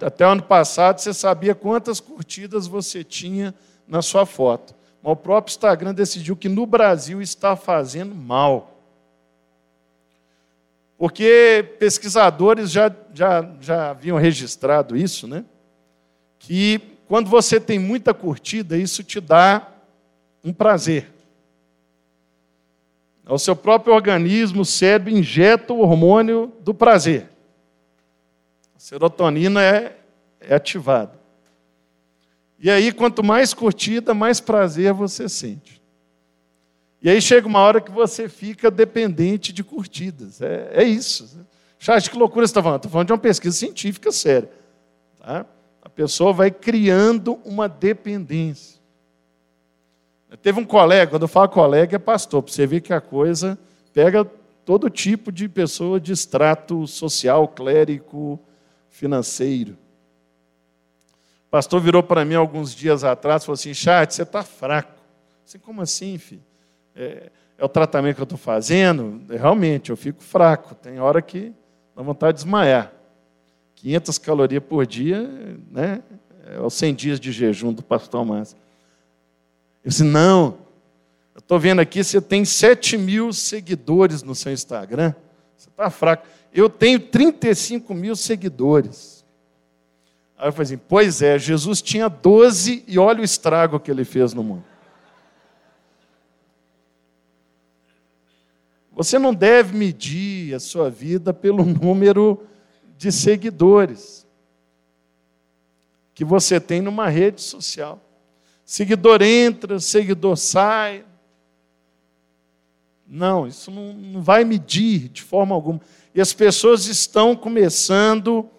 Até 0.05 0.27
o 0.27 0.29
ano 0.29 0.43
passado 0.43 0.99
você 0.99 1.11
sabia 1.11 1.55
quantas 1.55 1.99
curtidas 1.99 2.67
você 2.67 3.03
tinha 3.03 3.51
na 3.87 4.03
sua 4.03 4.27
foto. 4.27 4.75
Mas 5.01 5.11
o 5.11 5.15
próprio 5.15 5.51
Instagram 5.51 5.91
decidiu 5.91 6.35
que 6.35 6.47
no 6.47 6.67
Brasil 6.67 7.19
está 7.19 7.55
fazendo 7.55 8.13
mal. 8.13 8.79
Porque 10.95 11.75
pesquisadores 11.79 12.69
já, 12.69 12.95
já, 13.11 13.55
já 13.59 13.89
haviam 13.89 14.19
registrado 14.19 14.95
isso, 14.95 15.27
né? 15.27 15.43
Que 16.37 16.79
quando 17.07 17.27
você 17.27 17.59
tem 17.59 17.79
muita 17.79 18.13
curtida, 18.13 18.77
isso 18.77 19.03
te 19.03 19.19
dá 19.19 19.67
um 20.43 20.53
prazer. 20.53 21.12
O 23.27 23.37
seu 23.37 23.55
próprio 23.55 23.93
organismo, 23.93 24.61
o 24.61 24.65
cérebro, 24.65 25.11
injeta 25.11 25.73
o 25.73 25.79
hormônio 25.79 26.51
do 26.61 26.73
prazer. 26.73 27.29
A 28.75 28.79
serotonina 28.79 29.61
é, 29.61 29.97
é 30.41 30.55
ativada. 30.55 31.17
E 32.59 32.69
aí, 32.69 32.91
quanto 32.91 33.23
mais 33.23 33.53
curtida, 33.53 34.13
mais 34.13 34.39
prazer 34.39 34.93
você 34.93 35.29
sente. 35.29 35.81
E 37.01 37.09
aí 37.09 37.21
chega 37.21 37.47
uma 37.47 37.59
hora 37.59 37.81
que 37.81 37.91
você 37.91 38.29
fica 38.29 38.71
dependente 38.71 39.51
de 39.51 39.63
curtidas. 39.63 40.41
É, 40.41 40.69
é 40.73 40.83
isso. 40.83 41.45
Chat, 41.77 42.09
que 42.09 42.17
loucura 42.17 42.47
você 42.47 42.51
está 42.51 42.63
falando? 42.63 42.79
Estou 42.79 42.91
falando 42.91 43.07
de 43.07 43.13
uma 43.13 43.19
pesquisa 43.19 43.55
científica 43.57 44.09
séria. 44.09 44.49
Tá? 45.19 45.45
A 45.81 45.89
pessoa 45.89 46.31
vai 46.31 46.49
criando 46.49 47.39
uma 47.43 47.67
dependência. 47.67 48.79
Teve 50.41 50.59
um 50.59 50.65
colega, 50.65 51.11
quando 51.11 51.23
eu 51.23 51.27
falo 51.27 51.49
colega, 51.49 51.95
é 51.95 51.99
pastor, 51.99 52.41
para 52.41 52.51
você 52.51 52.65
ver 52.65 52.81
que 52.81 52.93
a 52.93 52.99
coisa 52.99 53.57
pega 53.93 54.25
todo 54.65 54.89
tipo 54.89 55.31
de 55.31 55.47
pessoa 55.47 55.99
de 55.99 56.11
extrato 56.11 56.87
social, 56.87 57.47
clérico, 57.47 58.39
financeiro. 58.89 59.77
O 61.47 61.51
pastor 61.51 61.79
virou 61.79 62.01
para 62.01 62.25
mim 62.25 62.35
alguns 62.35 62.73
dias 62.73 63.03
atrás 63.03 63.43
e 63.43 63.45
falou 63.45 63.53
assim: 63.53 63.73
Chat, 63.73 64.13
você 64.13 64.23
está 64.23 64.43
fraco. 64.43 65.01
Assim, 65.45 65.59
como 65.59 65.81
assim, 65.81 66.17
filho? 66.17 66.41
é, 66.95 67.31
é 67.57 67.65
o 67.65 67.69
tratamento 67.69 68.15
que 68.15 68.21
eu 68.21 68.25
estou 68.25 68.37
fazendo, 68.37 69.21
realmente 69.29 69.89
eu 69.89 69.97
fico 69.97 70.21
fraco. 70.21 70.75
Tem 70.75 70.99
hora 70.99 71.21
que 71.21 71.53
dá 71.95 72.01
vontade 72.01 72.37
de 72.37 72.43
desmaiar. 72.43 72.91
500 73.75 74.17
calorias 74.17 74.63
por 74.63 74.85
dia, 74.85 75.27
né? 75.71 76.01
É 76.45 76.59
os 76.59 76.73
100 76.73 76.95
dias 76.95 77.19
de 77.19 77.31
jejum 77.31 77.73
do 77.73 77.83
pastor 77.83 78.25
Márcio. 78.25 78.57
Eu 79.83 79.89
disse, 79.89 80.03
não, 80.03 80.57
eu 81.35 81.39
estou 81.39 81.59
vendo 81.59 81.79
aqui, 81.79 82.03
você 82.03 82.21
tem 82.21 82.45
7 82.45 82.97
mil 82.97 83.33
seguidores 83.33 84.23
no 84.23 84.33
seu 84.33 84.53
Instagram. 84.53 85.13
Você 85.57 85.69
está 85.69 85.89
fraco. 85.89 86.25
Eu 86.53 86.69
tenho 86.69 86.99
35 86.99 87.93
mil 87.93 88.15
seguidores. 88.15 89.25
Aí 90.37 90.47
eu 90.47 90.51
falei 90.53 90.65
assim, 90.65 90.77
pois 90.77 91.21
é, 91.21 91.37
Jesus 91.37 91.81
tinha 91.81 92.07
12 92.07 92.83
e 92.87 92.99
olha 92.99 93.21
o 93.21 93.23
estrago 93.23 93.79
que 93.79 93.89
ele 93.89 94.05
fez 94.05 94.33
no 94.33 94.43
mundo. 94.43 94.63
Você 98.91 99.17
não 99.17 99.33
deve 99.33 99.75
medir 99.75 100.53
a 100.53 100.59
sua 100.59 100.89
vida 100.89 101.33
pelo 101.33 101.65
número 101.65 102.45
de 102.97 103.11
seguidores 103.11 104.27
que 106.13 106.23
você 106.23 106.59
tem 106.59 106.79
numa 106.79 107.09
rede 107.09 107.41
social. 107.41 107.99
Seguidor 108.65 109.21
entra, 109.21 109.79
seguidor 109.79 110.37
sai. 110.37 111.05
Não, 113.07 113.45
isso 113.45 113.69
não, 113.69 114.21
vai 114.21 114.43
medir 114.43 115.09
de 115.09 115.21
forma 115.21 115.53
alguma. 115.53 115.81
E 116.15 116.21
as 116.21 116.33
pessoas 116.33 116.87
estão 116.87 117.35
começando 117.35 118.49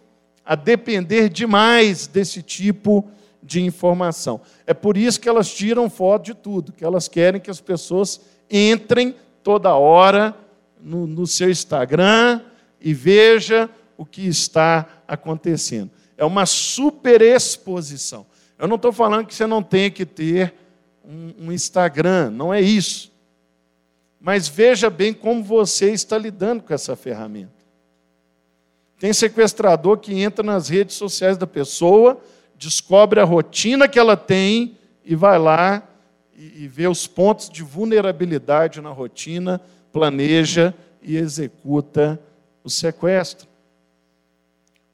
a 0.44 0.54
depender 0.54 1.28
demais 1.28 2.06
desse 2.06 2.42
tipo 2.42 3.08
de 3.42 3.62
informação. 3.62 4.40
É 4.66 4.74
por 4.74 4.96
isso 4.96 5.20
que 5.20 5.28
elas 5.28 5.52
tiram 5.52 5.90
foto 5.90 6.26
de 6.26 6.34
tudo, 6.34 6.72
que 6.72 6.84
elas 6.84 7.08
querem 7.08 7.40
que 7.40 7.50
as 7.50 7.60
pessoas 7.60 8.20
entrem 8.50 9.14
toda 9.42 9.74
hora 9.74 10.36
no, 10.80 11.06
no 11.06 11.26
seu 11.26 11.50
Instagram 11.50 12.40
e 12.80 12.92
veja 12.92 13.68
o 13.96 14.04
que 14.04 14.26
está 14.26 15.02
acontecendo. 15.08 15.90
É 16.16 16.24
uma 16.24 16.46
superexposição. 16.46 18.26
Eu 18.58 18.68
não 18.68 18.76
estou 18.76 18.92
falando 18.92 19.26
que 19.26 19.34
você 19.34 19.46
não 19.46 19.62
tem 19.62 19.90
que 19.90 20.06
ter 20.06 20.54
um, 21.04 21.46
um 21.46 21.52
Instagram, 21.52 22.30
não 22.30 22.52
é 22.52 22.60
isso. 22.60 23.12
Mas 24.20 24.48
veja 24.48 24.88
bem 24.88 25.12
como 25.12 25.42
você 25.42 25.92
está 25.92 26.16
lidando 26.16 26.62
com 26.62 26.72
essa 26.72 26.96
ferramenta. 26.96 27.52
Tem 28.98 29.12
sequestrador 29.12 29.98
que 29.98 30.14
entra 30.14 30.42
nas 30.42 30.68
redes 30.68 30.96
sociais 30.96 31.36
da 31.36 31.46
pessoa, 31.46 32.20
descobre 32.56 33.20
a 33.20 33.24
rotina 33.24 33.88
que 33.88 33.98
ela 33.98 34.16
tem 34.16 34.78
e 35.04 35.14
vai 35.14 35.38
lá 35.38 35.82
e, 36.34 36.64
e 36.64 36.68
vê 36.68 36.86
os 36.88 37.06
pontos 37.06 37.50
de 37.50 37.62
vulnerabilidade 37.62 38.80
na 38.80 38.90
rotina, 38.90 39.60
planeja 39.92 40.74
e 41.02 41.16
executa 41.16 42.18
o 42.62 42.70
sequestro. 42.70 43.46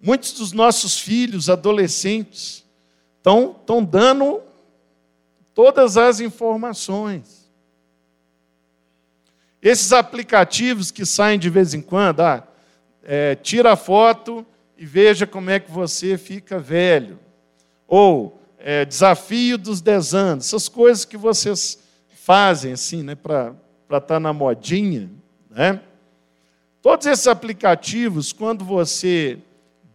Muitos 0.00 0.32
dos 0.32 0.50
nossos 0.52 0.98
filhos, 0.98 1.48
adolescentes, 1.48 2.64
estão, 3.20 3.54
estão 3.58 3.84
dando 3.84 4.40
todas 5.54 5.96
as 5.96 6.20
informações. 6.20 7.50
Esses 9.62 9.92
aplicativos 9.92 10.90
que 10.90 11.04
saem 11.04 11.38
de 11.38 11.50
vez 11.50 11.74
em 11.74 11.82
quando, 11.82 12.20
ah, 12.20 12.46
é, 13.02 13.34
tira 13.34 13.72
a 13.72 13.76
foto 13.76 14.44
e 14.76 14.86
veja 14.86 15.26
como 15.26 15.50
é 15.50 15.60
que 15.60 15.70
você 15.70 16.16
fica 16.16 16.58
velho. 16.58 17.18
Ou 17.86 18.40
é, 18.58 18.84
desafio 18.84 19.58
dos 19.58 19.82
10 19.82 20.14
anos, 20.14 20.46
essas 20.46 20.68
coisas 20.68 21.04
que 21.04 21.16
vocês 21.16 21.78
fazem 22.08 22.72
assim, 22.72 23.02
né, 23.02 23.14
para 23.14 23.54
estar 23.84 24.00
tá 24.00 24.20
na 24.20 24.32
modinha, 24.32 25.10
né? 25.50 25.80
Todos 26.82 27.06
esses 27.06 27.26
aplicativos, 27.26 28.32
quando 28.32 28.64
você 28.64 29.38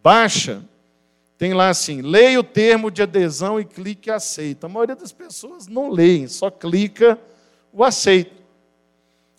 baixa, 0.03 0.63
tem 1.37 1.53
lá 1.53 1.69
assim: 1.69 2.01
leia 2.01 2.39
o 2.39 2.43
termo 2.43 2.89
de 2.89 3.01
adesão 3.01 3.59
e 3.59 3.65
clique 3.65 4.09
aceita. 4.09 4.67
A 4.67 4.69
maioria 4.69 4.95
das 4.95 5.11
pessoas 5.11 5.67
não 5.67 5.89
leem, 5.89 6.27
só 6.27 6.49
clica 6.49 7.19
o 7.71 7.83
aceito. 7.83 8.43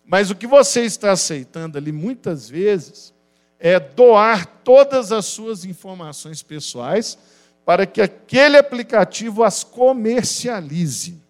Mas 0.04 0.30
o 0.30 0.34
que 0.34 0.46
você 0.46 0.82
está 0.82 1.10
aceitando 1.10 1.76
ali 1.78 1.90
muitas 1.90 2.48
vezes 2.48 3.12
é 3.58 3.80
doar 3.80 4.46
todas 4.62 5.10
as 5.10 5.24
suas 5.26 5.64
informações 5.64 6.42
pessoais 6.42 7.18
para 7.64 7.86
que 7.86 8.00
aquele 8.00 8.56
aplicativo 8.56 9.42
as 9.42 9.64
comercialize. 9.64 11.20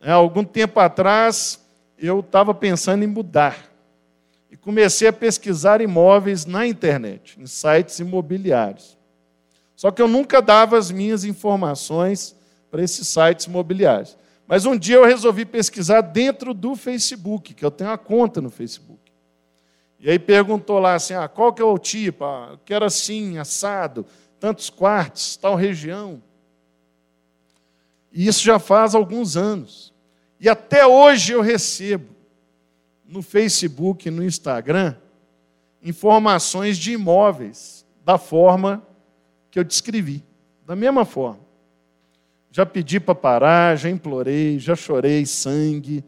É, 0.00 0.10
algum 0.10 0.44
tempo 0.44 0.80
atrás, 0.80 1.60
eu 1.98 2.20
estava 2.20 2.52
pensando 2.52 3.04
em 3.04 3.06
mudar. 3.06 3.75
E 4.56 4.58
comecei 4.58 5.06
a 5.06 5.12
pesquisar 5.12 5.82
imóveis 5.82 6.46
na 6.46 6.66
internet, 6.66 7.38
em 7.38 7.46
sites 7.46 7.98
imobiliários. 7.98 8.96
Só 9.76 9.90
que 9.90 10.00
eu 10.00 10.08
nunca 10.08 10.40
dava 10.40 10.78
as 10.78 10.90
minhas 10.90 11.24
informações 11.24 12.34
para 12.70 12.82
esses 12.82 13.06
sites 13.06 13.44
imobiliários. 13.44 14.16
Mas 14.46 14.64
um 14.64 14.74
dia 14.74 14.96
eu 14.96 15.04
resolvi 15.04 15.44
pesquisar 15.44 16.00
dentro 16.00 16.54
do 16.54 16.74
Facebook, 16.74 17.52
que 17.52 17.62
eu 17.62 17.70
tenho 17.70 17.90
uma 17.90 17.98
conta 17.98 18.40
no 18.40 18.48
Facebook. 18.48 19.12
E 20.00 20.08
aí 20.08 20.18
perguntou 20.18 20.78
lá 20.78 20.94
assim: 20.94 21.12
ah, 21.12 21.28
qual 21.28 21.52
que 21.52 21.60
é 21.60 21.64
o 21.64 21.78
tipo? 21.78 22.24
Ah, 22.24 22.48
eu 22.52 22.58
quero 22.64 22.86
assim, 22.86 23.36
assado, 23.36 24.06
tantos 24.40 24.70
quartos, 24.70 25.36
tal 25.36 25.54
região. 25.54 26.22
E 28.10 28.26
isso 28.26 28.42
já 28.42 28.58
faz 28.58 28.94
alguns 28.94 29.36
anos. 29.36 29.92
E 30.40 30.48
até 30.48 30.86
hoje 30.86 31.34
eu 31.34 31.42
recebo 31.42 32.15
no 33.06 33.22
Facebook, 33.22 34.10
no 34.10 34.24
Instagram, 34.24 34.94
informações 35.82 36.76
de 36.76 36.92
imóveis 36.92 37.86
da 38.04 38.18
forma 38.18 38.82
que 39.50 39.58
eu 39.58 39.64
descrevi, 39.64 40.24
da 40.66 40.74
mesma 40.74 41.04
forma. 41.04 41.40
Já 42.50 42.64
pedi 42.64 42.98
para 42.98 43.14
parar, 43.14 43.76
já 43.76 43.88
implorei, 43.90 44.58
já 44.58 44.74
chorei 44.74 45.26
sangue. 45.26 46.02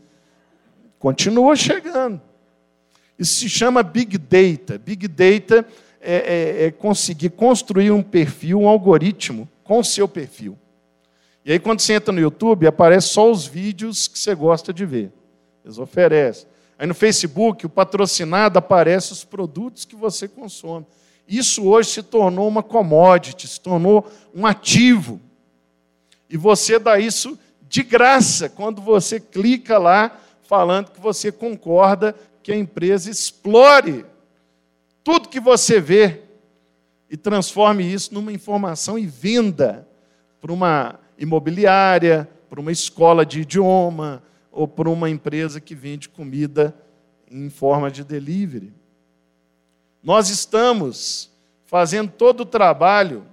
Continua 0.99 1.55
chegando. 1.55 2.21
Isso 3.19 3.41
se 3.41 3.49
chama 3.49 3.83
Big 3.83 4.17
Data. 4.17 4.79
Big 4.79 5.07
Data 5.09 5.67
é, 6.01 6.15
é, 6.17 6.65
é 6.65 6.71
conseguir 6.71 7.31
construir 7.31 7.91
um 7.91 8.03
perfil, 8.03 8.61
um 8.61 8.69
algoritmo 8.69 9.49
com 9.63 9.81
o 9.81 9.85
seu 9.85 10.09
perfil. 10.09 10.57
E 11.45 11.53
aí, 11.53 11.59
quando 11.59 11.81
você 11.81 11.95
entra 11.95 12.13
no 12.13 12.21
YouTube, 12.21 12.67
aparece 12.67 13.09
só 13.09 13.31
os 13.31 13.47
vídeos 13.47 14.09
que 14.09 14.19
você 14.19 14.35
gosta 14.35 14.73
de 14.73 14.85
ver. 14.85 15.13
Eles 15.65 15.79
oferecem. 15.79 16.47
Aí 16.79 16.87
no 16.87 16.95
Facebook, 16.95 17.67
o 17.67 17.69
patrocinado 17.69 18.59
aparece 18.59 19.13
os 19.13 19.25
produtos 19.25 19.85
que 19.85 19.97
você 19.97 20.29
consome. 20.29 20.87
Isso 21.27 21.67
hoje 21.67 21.91
se 21.91 22.03
tornou 22.03 22.47
uma 22.47 22.63
commodity, 22.63 23.49
se 23.49 23.61
tornou 23.61 24.09
um 24.33 24.47
ativo. 24.47 25.21
E 26.31 26.37
você 26.37 26.79
dá 26.79 26.99
isso 26.99 27.37
de 27.69 27.83
graça 27.83 28.49
quando 28.49 28.81
você 28.81 29.19
clica 29.19 29.77
lá 29.77 30.17
falando 30.43 30.91
que 30.91 31.01
você 31.01 31.33
concorda 31.33 32.15
que 32.43 32.53
a 32.53 32.57
empresa 32.57 33.11
explore 33.11 34.07
tudo 35.05 35.29
que 35.29 35.41
você 35.41 35.81
vê 35.81 36.23
e 37.11 37.17
transforme 37.17 37.85
isso 37.85 38.15
numa 38.15 38.33
informação 38.33 38.99
e 38.99 39.07
venda 39.07 39.87
para 40.41 40.53
uma 40.53 40.99
imobiliária, 41.19 42.29
para 42.49 42.61
uma 42.61 42.73
escola 42.73 43.27
de 43.27 43.41
idioma 43.41 44.23
ou 44.59 44.67
para 44.67 44.89
uma 44.91 45.09
empresa 45.09 45.61
que 45.61 45.75
vende 45.75 46.09
comida 46.09 46.75
em 47.31 47.49
forma 47.49 47.91
de 47.91 48.03
delivery. 48.03 48.73
Nós 50.03 50.31
estamos 50.31 51.31
fazendo 51.65 52.11
todo 52.11 52.41
o 52.41 52.47
trabalho 52.47 53.25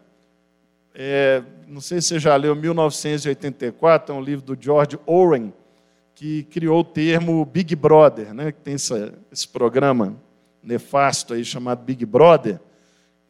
é, 0.98 1.44
não 1.68 1.82
sei 1.82 2.00
se 2.00 2.08
você 2.08 2.20
já 2.20 2.38
leu 2.38 2.56
1984, 2.56 4.16
é 4.16 4.18
um 4.18 4.22
livro 4.22 4.46
do 4.46 4.58
George 4.58 4.98
Orwell, 5.06 5.54
que 6.14 6.44
criou 6.44 6.80
o 6.80 6.84
termo 6.86 7.44
Big 7.46 7.76
Brother, 7.76 8.34
né? 8.34 8.54
que 8.54 8.62
tem 8.62 8.76
essa, 8.76 9.14
esse 9.30 9.46
programa 9.46 10.16
nefasto 10.64 11.34
aí 11.34 11.44
chamado 11.44 11.84
Big 11.84 12.06
Brother. 12.06 12.62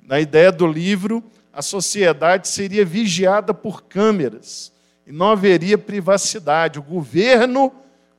Na 0.03 0.19
ideia 0.19 0.51
do 0.51 0.67
livro, 0.67 1.23
a 1.51 1.63
sociedade 1.63 2.47
seria 2.47 2.85
vigiada 2.85 3.51
por 3.51 3.85
câmeras 3.85 4.71
e 5.07 5.11
não 5.11 5.31
haveria 5.31 5.75
privacidade. 5.75 6.77
O 6.77 6.83
governo 6.83 7.73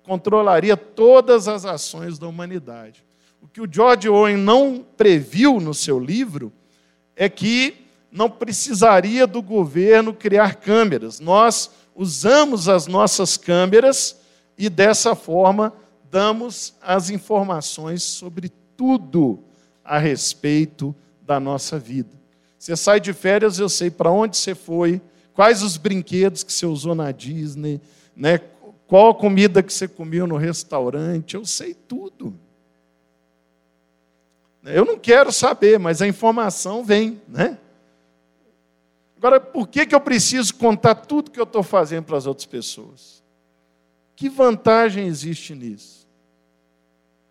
controlaria 0.07 0.77
todas 0.77 1.49
as 1.49 1.65
ações 1.65 2.17
da 2.17 2.29
humanidade. 2.29 3.05
O 3.43 3.49
que 3.49 3.61
o 3.61 3.69
George 3.71 4.09
Orwell 4.09 4.39
não 4.39 4.87
previu 4.97 5.59
no 5.59 5.75
seu 5.75 5.99
livro 5.99 6.53
é 7.17 7.29
que 7.29 7.87
não 8.11 8.31
precisaria 8.31 9.27
do 9.27 9.43
governo 9.43 10.15
criar 10.15 10.55
câmeras. 10.55 11.19
Nós 11.19 11.71
usamos 11.95 12.69
as 12.69 12.87
nossas 12.87 13.37
câmeras 13.37 14.17
e 14.57 14.71
dessa 14.71 15.17
forma 15.17 15.73
damos 16.09 16.75
as 16.81 17.11
informações 17.11 18.05
sobre 18.05 18.51
tudo 18.77 19.41
a 19.85 19.99
respeito 19.99 20.95
da 21.21 21.41
nossa 21.41 21.79
vida. 21.79 22.11
Você 22.57 22.77
sai 22.77 23.01
de 23.01 23.13
férias, 23.13 23.59
eu 23.59 23.69
sei 23.69 23.91
para 23.91 24.11
onde 24.11 24.37
você 24.37 24.55
foi, 24.55 25.01
quais 25.35 25.63
os 25.63 25.77
brinquedos 25.77 26.45
que 26.45 26.53
você 26.53 26.65
usou 26.65 26.95
na 26.95 27.11
Disney, 27.11 27.81
né? 28.17 28.41
Qual 28.87 29.11
a 29.11 29.15
comida 29.15 29.63
que 29.63 29.73
você 29.73 29.89
comeu 29.89 30.27
no 30.27 30.37
restaurante, 30.37 31.35
eu 31.35 31.45
sei 31.45 31.75
tudo. 31.75 32.39
Eu 34.65 34.85
não 34.85 34.99
quero 34.99 35.33
saber, 35.33 35.79
mas 35.79 36.03
a 36.03 36.07
informação 36.07 36.85
vem, 36.85 37.21
né? 37.29 37.59
Agora, 39.17 39.41
por 39.41 39.67
que, 39.69 39.87
que 39.87 39.95
eu 39.95 40.01
preciso 40.01 40.55
contar 40.55 40.95
tudo 40.95 41.31
que 41.31 41.41
eu 41.41 41.45
estou 41.45 41.63
fazendo 41.63 42.05
para 42.05 42.17
as 42.17 42.27
outras 42.27 42.47
pessoas? 42.47 43.23
Que 44.15 44.29
vantagem 44.29 45.07
existe 45.07 45.55
nisso? 45.55 46.07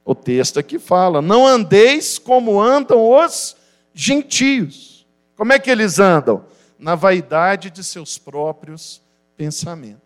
O 0.04 0.14
texto 0.14 0.60
aqui 0.60 0.78
fala: 0.78 1.22
não 1.22 1.46
andeis 1.46 2.18
como 2.18 2.62
andam 2.62 3.10
os 3.10 3.56
gentios. 3.94 5.06
Como 5.36 5.52
é 5.52 5.60
que 5.60 5.70
eles 5.70 6.00
andam? 6.00 6.46
Na 6.78 6.96
vaidade 6.96 7.70
de 7.70 7.84
seus 7.84 8.18
próprios 8.18 9.02
pensamentos. 9.36 10.05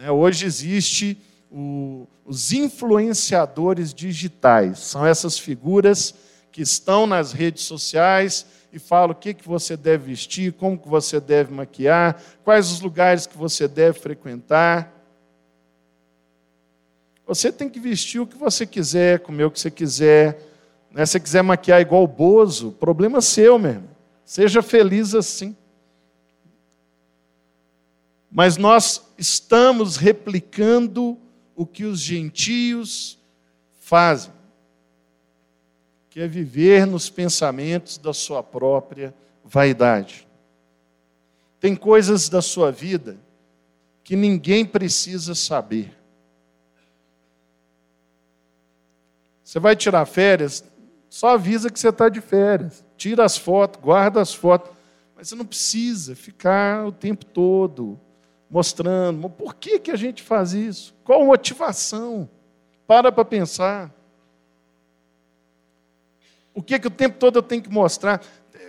Né, 0.00 0.10
hoje 0.10 0.46
existe 0.46 1.18
o, 1.52 2.06
os 2.24 2.54
influenciadores 2.54 3.92
digitais, 3.92 4.78
são 4.78 5.04
essas 5.04 5.38
figuras 5.38 6.14
que 6.50 6.62
estão 6.62 7.06
nas 7.06 7.32
redes 7.32 7.64
sociais 7.64 8.46
e 8.72 8.78
fala 8.78 9.12
o 9.12 9.14
que, 9.14 9.34
que 9.34 9.46
você 9.46 9.76
deve 9.76 10.06
vestir, 10.06 10.54
como 10.54 10.78
que 10.78 10.88
você 10.88 11.20
deve 11.20 11.52
maquiar, 11.52 12.18
quais 12.42 12.72
os 12.72 12.80
lugares 12.80 13.26
que 13.26 13.36
você 13.36 13.68
deve 13.68 13.98
frequentar. 13.98 14.90
Você 17.26 17.52
tem 17.52 17.68
que 17.68 17.78
vestir 17.78 18.20
o 18.20 18.26
que 18.26 18.38
você 18.38 18.64
quiser, 18.64 19.20
comer 19.20 19.44
o 19.44 19.50
que 19.50 19.60
você 19.60 19.70
quiser. 19.70 20.40
Né? 20.90 21.04
Se 21.04 21.12
você 21.12 21.20
quiser 21.20 21.42
maquiar 21.42 21.78
igual 21.78 22.04
o 22.04 22.08
Bozo, 22.08 22.72
problema 22.72 23.20
seu 23.20 23.58
mesmo. 23.58 23.90
Seja 24.24 24.62
feliz 24.62 25.14
assim. 25.14 25.54
Mas 28.30 28.56
nós 28.56 29.09
estamos 29.20 29.96
replicando 29.96 31.18
o 31.54 31.66
que 31.66 31.84
os 31.84 32.00
gentios 32.00 33.18
fazem 33.78 34.32
que 36.08 36.18
é 36.18 36.26
viver 36.26 36.86
nos 36.86 37.08
pensamentos 37.08 37.96
da 37.96 38.12
sua 38.12 38.42
própria 38.42 39.14
vaidade. 39.44 40.26
Tem 41.60 41.76
coisas 41.76 42.28
da 42.28 42.42
sua 42.42 42.72
vida 42.72 43.16
que 44.02 44.16
ninguém 44.16 44.64
precisa 44.64 45.36
saber. 45.36 45.96
Você 49.44 49.60
vai 49.60 49.76
tirar 49.76 50.04
férias, 50.06 50.64
só 51.08 51.28
avisa 51.34 51.70
que 51.70 51.78
você 51.78 51.90
está 51.90 52.08
de 52.08 52.20
férias. 52.20 52.84
Tira 52.96 53.24
as 53.24 53.36
fotos, 53.36 53.80
guarda 53.80 54.20
as 54.20 54.34
fotos. 54.34 54.72
Mas 55.14 55.28
você 55.28 55.34
não 55.36 55.44
precisa 55.44 56.16
ficar 56.16 56.86
o 56.86 56.92
tempo 56.92 57.24
todo 57.24 58.00
mostrando. 58.50 59.30
Por 59.30 59.54
que, 59.54 59.78
que 59.78 59.90
a 59.90 59.96
gente 59.96 60.22
faz 60.22 60.52
isso? 60.52 60.94
Qual 61.04 61.24
motivação? 61.24 62.28
Para 62.86 63.12
para 63.12 63.24
pensar. 63.24 63.94
O 66.52 66.60
que, 66.60 66.78
que 66.78 66.88
o 66.88 66.90
tempo 66.90 67.16
todo 67.18 67.38
eu 67.38 67.42
tenho 67.42 67.62
que 67.62 67.70
mostrar? 67.70 68.20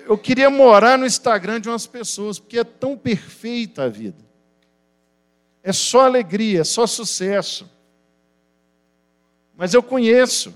Eu 0.06 0.18
queria 0.18 0.50
morar 0.50 0.98
no 0.98 1.06
Instagram 1.06 1.60
de 1.60 1.68
umas 1.68 1.88
pessoas, 1.88 2.38
porque 2.38 2.60
é 2.60 2.64
tão 2.64 2.96
perfeita 2.96 3.84
a 3.84 3.90
vida. 3.90 4.24
É 5.64 5.74
só 5.74 6.06
alegria, 6.06 6.62
é 6.62 6.64
só 6.64 6.86
sucesso. 6.86 7.70
Mas 9.56 9.74
eu 9.74 9.82
conheço. 9.82 10.54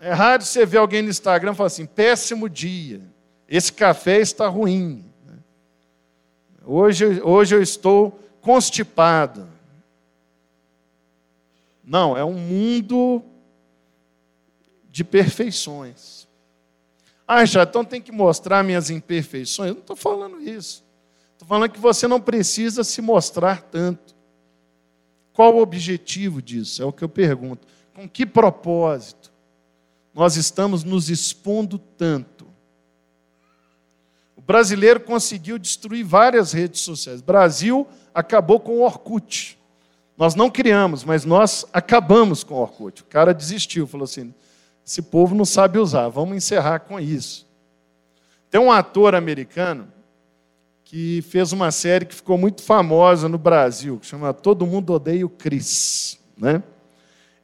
É 0.00 0.12
raro 0.12 0.42
você 0.42 0.66
ver 0.66 0.78
alguém 0.78 1.02
no 1.02 1.08
Instagram 1.08 1.52
e 1.52 1.54
falar 1.54 1.68
assim: 1.68 1.86
péssimo 1.86 2.48
dia, 2.48 3.00
esse 3.48 3.72
café 3.72 4.20
está 4.20 4.46
ruim. 4.48 5.03
Hoje, 6.66 7.20
hoje 7.22 7.54
eu 7.54 7.62
estou 7.62 8.18
constipado. 8.40 9.48
Não, 11.82 12.16
é 12.16 12.24
um 12.24 12.34
mundo 12.34 13.22
de 14.90 15.04
perfeições. 15.04 16.26
Ah, 17.26 17.44
já 17.44 17.62
então 17.62 17.84
tem 17.84 18.00
que 18.00 18.12
mostrar 18.12 18.62
minhas 18.62 18.90
imperfeições. 18.90 19.68
Eu 19.68 19.74
não 19.74 19.80
estou 19.80 19.96
falando 19.96 20.40
isso. 20.40 20.84
Estou 21.32 21.48
falando 21.48 21.70
que 21.70 21.80
você 21.80 22.06
não 22.06 22.20
precisa 22.20 22.84
se 22.84 23.02
mostrar 23.02 23.62
tanto. 23.62 24.14
Qual 25.32 25.54
o 25.54 25.60
objetivo 25.60 26.40
disso? 26.40 26.82
É 26.82 26.86
o 26.86 26.92
que 26.92 27.02
eu 27.02 27.08
pergunto. 27.08 27.66
Com 27.94 28.08
que 28.08 28.24
propósito 28.24 29.32
nós 30.14 30.36
estamos 30.36 30.84
nos 30.84 31.10
expondo 31.10 31.78
tanto? 31.78 32.33
Brasileiro 34.46 35.00
conseguiu 35.00 35.58
destruir 35.58 36.04
várias 36.04 36.52
redes 36.52 36.82
sociais. 36.82 37.20
O 37.20 37.24
Brasil 37.24 37.86
acabou 38.12 38.60
com 38.60 38.78
o 38.78 38.82
Orkut. 38.82 39.58
Nós 40.16 40.34
não 40.34 40.50
criamos, 40.50 41.02
mas 41.02 41.24
nós 41.24 41.64
acabamos 41.72 42.44
com 42.44 42.54
o 42.54 42.58
Orkut. 42.58 43.02
O 43.02 43.06
cara 43.06 43.32
desistiu, 43.32 43.86
falou 43.86 44.04
assim: 44.04 44.34
esse 44.86 45.00
povo 45.00 45.34
não 45.34 45.44
sabe 45.44 45.78
usar, 45.78 46.08
vamos 46.08 46.36
encerrar 46.36 46.80
com 46.80 47.00
isso. 47.00 47.46
Tem 48.50 48.60
um 48.60 48.70
ator 48.70 49.14
americano 49.14 49.88
que 50.84 51.22
fez 51.22 51.50
uma 51.52 51.72
série 51.72 52.04
que 52.04 52.14
ficou 52.14 52.36
muito 52.36 52.62
famosa 52.62 53.28
no 53.28 53.38
Brasil, 53.38 53.98
que 53.98 54.06
chama 54.06 54.32
Todo 54.32 54.66
Mundo 54.66 54.92
Odeia 54.92 55.24
o 55.24 55.28
Chris. 55.28 56.18
Né? 56.36 56.62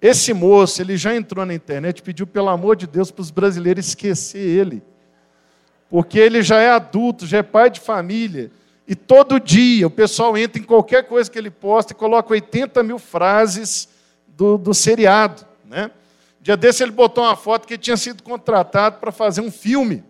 Esse 0.00 0.32
moço, 0.32 0.80
ele 0.80 0.96
já 0.96 1.16
entrou 1.16 1.44
na 1.44 1.54
internet 1.54 2.02
pediu, 2.02 2.26
pelo 2.26 2.48
amor 2.48 2.76
de 2.76 2.86
Deus, 2.86 3.10
para 3.10 3.22
os 3.22 3.30
brasileiros 3.30 3.88
esquecer 3.88 4.38
ele. 4.38 4.82
Porque 5.90 6.18
ele 6.18 6.40
já 6.42 6.60
é 6.60 6.70
adulto, 6.70 7.26
já 7.26 7.38
é 7.38 7.42
pai 7.42 7.68
de 7.68 7.80
família. 7.80 8.50
E 8.86 8.94
todo 8.94 9.40
dia 9.40 9.86
o 9.86 9.90
pessoal 9.90 10.38
entra 10.38 10.60
em 10.60 10.64
qualquer 10.64 11.04
coisa 11.04 11.30
que 11.30 11.36
ele 11.36 11.50
posta 11.50 11.92
e 11.92 11.96
coloca 11.96 12.32
80 12.32 12.82
mil 12.82 12.98
frases 12.98 13.88
do, 14.28 14.56
do 14.56 14.72
seriado. 14.72 15.44
Né? 15.64 15.90
Dia 16.40 16.56
desse 16.56 16.82
ele 16.82 16.92
botou 16.92 17.24
uma 17.24 17.36
foto 17.36 17.66
que 17.66 17.76
tinha 17.76 17.96
sido 17.96 18.22
contratado 18.22 18.98
para 18.98 19.12
fazer 19.12 19.40
um 19.40 19.50
filme. 19.50 20.02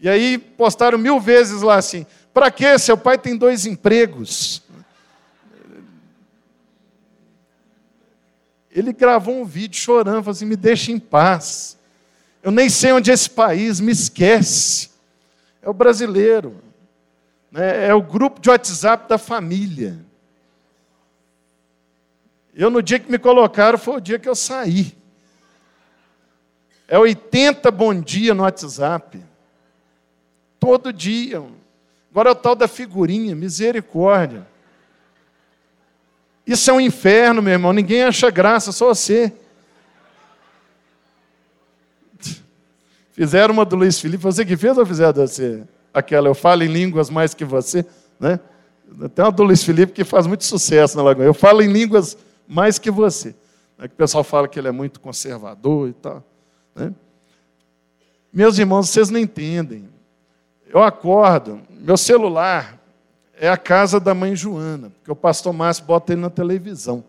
E 0.00 0.08
aí 0.08 0.38
postaram 0.38 0.98
mil 0.98 1.20
vezes 1.20 1.62
lá 1.62 1.76
assim: 1.76 2.04
para 2.32 2.50
que 2.50 2.78
seu 2.78 2.96
pai 2.96 3.16
tem 3.16 3.36
dois 3.36 3.64
empregos? 3.64 4.62
Ele 8.70 8.92
gravou 8.92 9.40
um 9.40 9.44
vídeo 9.44 9.78
chorando, 9.78 10.16
falou 10.16 10.32
assim: 10.32 10.46
me 10.46 10.56
deixa 10.56 10.90
em 10.90 10.98
paz. 10.98 11.78
Eu 12.42 12.50
nem 12.50 12.68
sei 12.68 12.92
onde 12.92 13.10
é 13.10 13.14
esse 13.14 13.30
país, 13.30 13.80
me 13.80 13.92
esquece. 13.92 14.93
É 15.64 15.70
o 15.70 15.72
brasileiro. 15.72 16.62
Né? 17.50 17.86
É 17.86 17.94
o 17.94 18.02
grupo 18.02 18.38
de 18.38 18.50
WhatsApp 18.50 19.08
da 19.08 19.16
família. 19.16 19.98
Eu, 22.54 22.70
no 22.70 22.82
dia 22.82 22.98
que 22.98 23.10
me 23.10 23.18
colocaram, 23.18 23.78
foi 23.78 23.96
o 23.96 24.00
dia 24.00 24.18
que 24.18 24.28
eu 24.28 24.34
saí. 24.34 24.94
É 26.86 26.98
80 26.98 27.70
bom 27.70 27.98
dia 27.98 28.34
no 28.34 28.42
WhatsApp. 28.42 29.20
Todo 30.60 30.92
dia. 30.92 31.42
Agora 32.10 32.28
é 32.28 32.32
o 32.32 32.36
tal 32.36 32.54
da 32.54 32.68
figurinha, 32.68 33.34
misericórdia. 33.34 34.46
Isso 36.46 36.70
é 36.70 36.74
um 36.74 36.80
inferno, 36.80 37.40
meu 37.40 37.54
irmão. 37.54 37.72
Ninguém 37.72 38.02
acha 38.02 38.30
graça, 38.30 38.70
só 38.70 38.88
você. 38.88 39.32
Fizeram 43.14 43.54
uma 43.54 43.64
do 43.64 43.76
Luiz 43.76 44.00
Felipe. 44.00 44.22
Você 44.24 44.44
que 44.44 44.56
fez 44.56 44.76
ou 44.76 44.84
fizeram 44.84 45.14
você? 45.14 45.62
Aquela, 45.92 46.28
eu 46.28 46.34
falo 46.34 46.64
em 46.64 46.66
línguas 46.66 47.08
mais 47.08 47.32
que 47.32 47.44
você. 47.44 47.86
Né? 48.18 48.40
Tem 49.14 49.24
uma 49.24 49.30
do 49.30 49.44
Luiz 49.44 49.62
Felipe 49.62 49.92
que 49.92 50.02
faz 50.02 50.26
muito 50.26 50.44
sucesso 50.44 50.96
na 50.96 51.02
Lagoa. 51.04 51.24
Eu 51.24 51.32
falo 51.32 51.62
em 51.62 51.72
línguas 51.72 52.18
mais 52.46 52.76
que 52.76 52.90
você. 52.90 53.32
É 53.78 53.86
que 53.86 53.94
o 53.94 53.96
pessoal 53.96 54.24
fala 54.24 54.48
que 54.48 54.58
ele 54.58 54.66
é 54.66 54.72
muito 54.72 54.98
conservador 54.98 55.88
e 55.88 55.92
tal. 55.92 56.24
Né? 56.74 56.92
Meus 58.32 58.58
irmãos, 58.58 58.90
vocês 58.90 59.10
não 59.10 59.20
entendem. 59.20 59.88
Eu 60.68 60.82
acordo, 60.82 61.60
meu 61.70 61.96
celular, 61.96 62.80
é 63.38 63.48
a 63.48 63.56
casa 63.56 64.00
da 64.00 64.12
mãe 64.12 64.34
Joana, 64.34 64.90
porque 64.90 65.10
o 65.10 65.14
pastor 65.14 65.52
Márcio 65.52 65.84
bota 65.84 66.12
ele 66.12 66.20
na 66.20 66.30
televisão. 66.30 67.04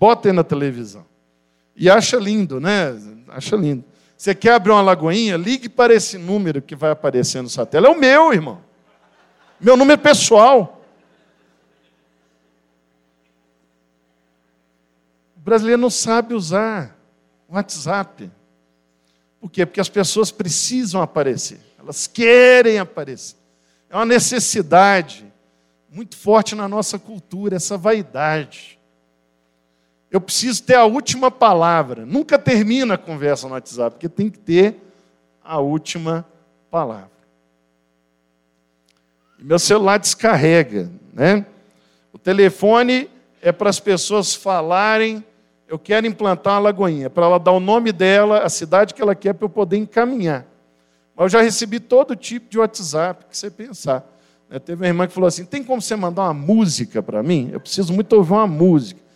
Bota 0.00 0.28
ele 0.28 0.36
na 0.36 0.42
televisão. 0.42 1.04
E 1.76 1.88
acha 1.88 2.16
lindo, 2.16 2.58
né? 2.58 2.96
Acha 3.28 3.54
lindo. 3.54 3.84
Você 4.18 4.34
quer 4.34 4.54
abrir 4.54 4.72
uma 4.72 4.82
lagoinha? 4.82 5.36
Ligue 5.36 5.68
para 5.68 5.94
esse 5.94 6.18
número 6.18 6.60
que 6.60 6.74
vai 6.74 6.90
aparecer 6.90 7.40
no 7.40 7.48
satélite. 7.48 7.88
É 7.88 7.96
o 7.96 7.98
meu, 7.98 8.32
irmão. 8.32 8.60
Meu 9.60 9.76
número 9.76 10.00
pessoal. 10.00 10.82
O 15.36 15.40
brasileiro 15.40 15.80
não 15.80 15.88
sabe 15.88 16.34
usar 16.34 16.98
o 17.46 17.54
WhatsApp. 17.54 18.28
Por 19.40 19.48
quê? 19.48 19.64
Porque 19.64 19.80
as 19.80 19.88
pessoas 19.88 20.32
precisam 20.32 21.00
aparecer. 21.00 21.60
Elas 21.78 22.08
querem 22.08 22.80
aparecer. 22.80 23.36
É 23.88 23.94
uma 23.94 24.04
necessidade 24.04 25.32
muito 25.88 26.16
forte 26.16 26.56
na 26.56 26.66
nossa 26.66 26.98
cultura, 26.98 27.54
essa 27.54 27.78
vaidade. 27.78 28.77
Eu 30.10 30.20
preciso 30.20 30.62
ter 30.62 30.74
a 30.74 30.84
última 30.84 31.30
palavra. 31.30 32.06
Nunca 32.06 32.38
termina 32.38 32.94
a 32.94 32.98
conversa 32.98 33.46
no 33.46 33.54
WhatsApp, 33.54 33.96
porque 33.96 34.08
tem 34.08 34.30
que 34.30 34.38
ter 34.38 34.76
a 35.44 35.58
última 35.58 36.26
palavra. 36.70 37.10
Meu 39.38 39.58
celular 39.58 39.98
descarrega, 39.98 40.90
né? 41.12 41.46
O 42.12 42.18
telefone 42.18 43.08
é 43.40 43.52
para 43.52 43.70
as 43.70 43.78
pessoas 43.78 44.34
falarem, 44.34 45.22
eu 45.68 45.78
quero 45.78 46.06
implantar 46.06 46.54
uma 46.54 46.60
lagoinha, 46.60 47.08
para 47.08 47.26
ela 47.26 47.38
dar 47.38 47.52
o 47.52 47.60
nome 47.60 47.92
dela, 47.92 48.40
a 48.40 48.48
cidade 48.48 48.94
que 48.94 49.00
ela 49.00 49.14
quer, 49.14 49.34
para 49.34 49.44
eu 49.44 49.50
poder 49.50 49.76
encaminhar. 49.76 50.44
Mas 51.14 51.24
eu 51.24 51.38
já 51.38 51.42
recebi 51.42 51.78
todo 51.78 52.16
tipo 52.16 52.50
de 52.50 52.58
WhatsApp 52.58 53.26
que 53.28 53.36
você 53.36 53.50
pensar. 53.50 54.04
Né, 54.48 54.58
teve 54.58 54.82
uma 54.82 54.88
irmã 54.88 55.06
que 55.06 55.12
falou 55.12 55.28
assim: 55.28 55.44
tem 55.44 55.62
como 55.62 55.80
você 55.80 55.94
mandar 55.94 56.22
uma 56.22 56.34
música 56.34 57.02
para 57.02 57.22
mim? 57.22 57.50
Eu 57.52 57.60
preciso 57.60 57.92
muito 57.92 58.12
ouvir 58.14 58.32
uma 58.32 58.46
música. 58.46 59.07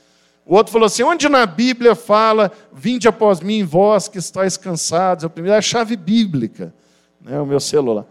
O 0.45 0.55
outro 0.55 0.73
falou 0.73 0.87
assim: 0.87 1.03
onde 1.03 1.29
na 1.29 1.47
Bíblia 1.47 1.95
fala, 1.95 2.51
vinde 2.73 3.07
após 3.09 3.41
mim, 3.41 3.65
vós 3.65 4.09
que 4.09 4.19
estáis 4.19 4.57
cansados? 4.57 5.31
Primeiro 5.31 5.55
é 5.55 5.59
a 5.59 5.63
chave 5.63 5.97
bíblica, 5.97 6.75
né, 7.21 7.41
o 7.41 7.47
meu 7.47 7.61
celular. 7.61 8.05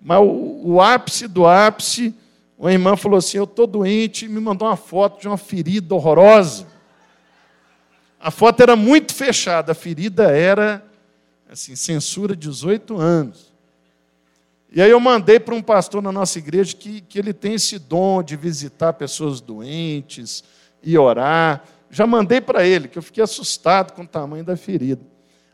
Mas 0.00 0.20
o, 0.20 0.60
o 0.64 0.80
ápice 0.80 1.28
do 1.28 1.46
ápice, 1.46 2.14
uma 2.58 2.72
irmã 2.72 2.96
falou 2.96 3.18
assim: 3.18 3.38
eu 3.38 3.44
estou 3.44 3.66
doente, 3.66 4.24
e 4.24 4.28
me 4.28 4.40
mandou 4.40 4.66
uma 4.66 4.76
foto 4.76 5.20
de 5.20 5.28
uma 5.28 5.38
ferida 5.38 5.94
horrorosa. 5.94 6.66
A 8.20 8.32
foto 8.32 8.60
era 8.60 8.74
muito 8.74 9.14
fechada, 9.14 9.70
a 9.72 9.74
ferida 9.74 10.32
era 10.32 10.84
assim, 11.48 11.76
censura 11.76 12.34
18 12.34 12.98
anos. 12.98 13.52
E 14.70 14.82
aí 14.82 14.90
eu 14.90 15.00
mandei 15.00 15.40
para 15.40 15.54
um 15.54 15.62
pastor 15.62 16.02
na 16.02 16.12
nossa 16.12 16.38
igreja 16.38 16.76
que, 16.76 17.00
que 17.00 17.18
ele 17.18 17.32
tem 17.32 17.54
esse 17.54 17.78
dom 17.78 18.22
de 18.22 18.36
visitar 18.36 18.92
pessoas 18.92 19.40
doentes 19.40 20.44
e 20.82 20.96
orar. 20.98 21.62
Já 21.90 22.06
mandei 22.06 22.40
para 22.40 22.66
ele, 22.66 22.88
que 22.88 22.98
eu 22.98 23.02
fiquei 23.02 23.22
assustado 23.22 23.92
com 23.92 24.02
o 24.02 24.06
tamanho 24.06 24.44
da 24.44 24.56
ferida. 24.56 25.02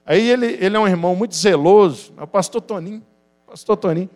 Aí 0.04 0.28
ele, 0.28 0.58
ele 0.60 0.76
é 0.76 0.78
um 0.78 0.86
irmão 0.86 1.14
muito 1.16 1.34
zeloso, 1.34 2.12
é 2.18 2.22
o 2.22 2.26
pastor 2.26 2.60
Toninho, 2.60 3.02
pastor 3.46 3.76
Toninho. 3.76 4.10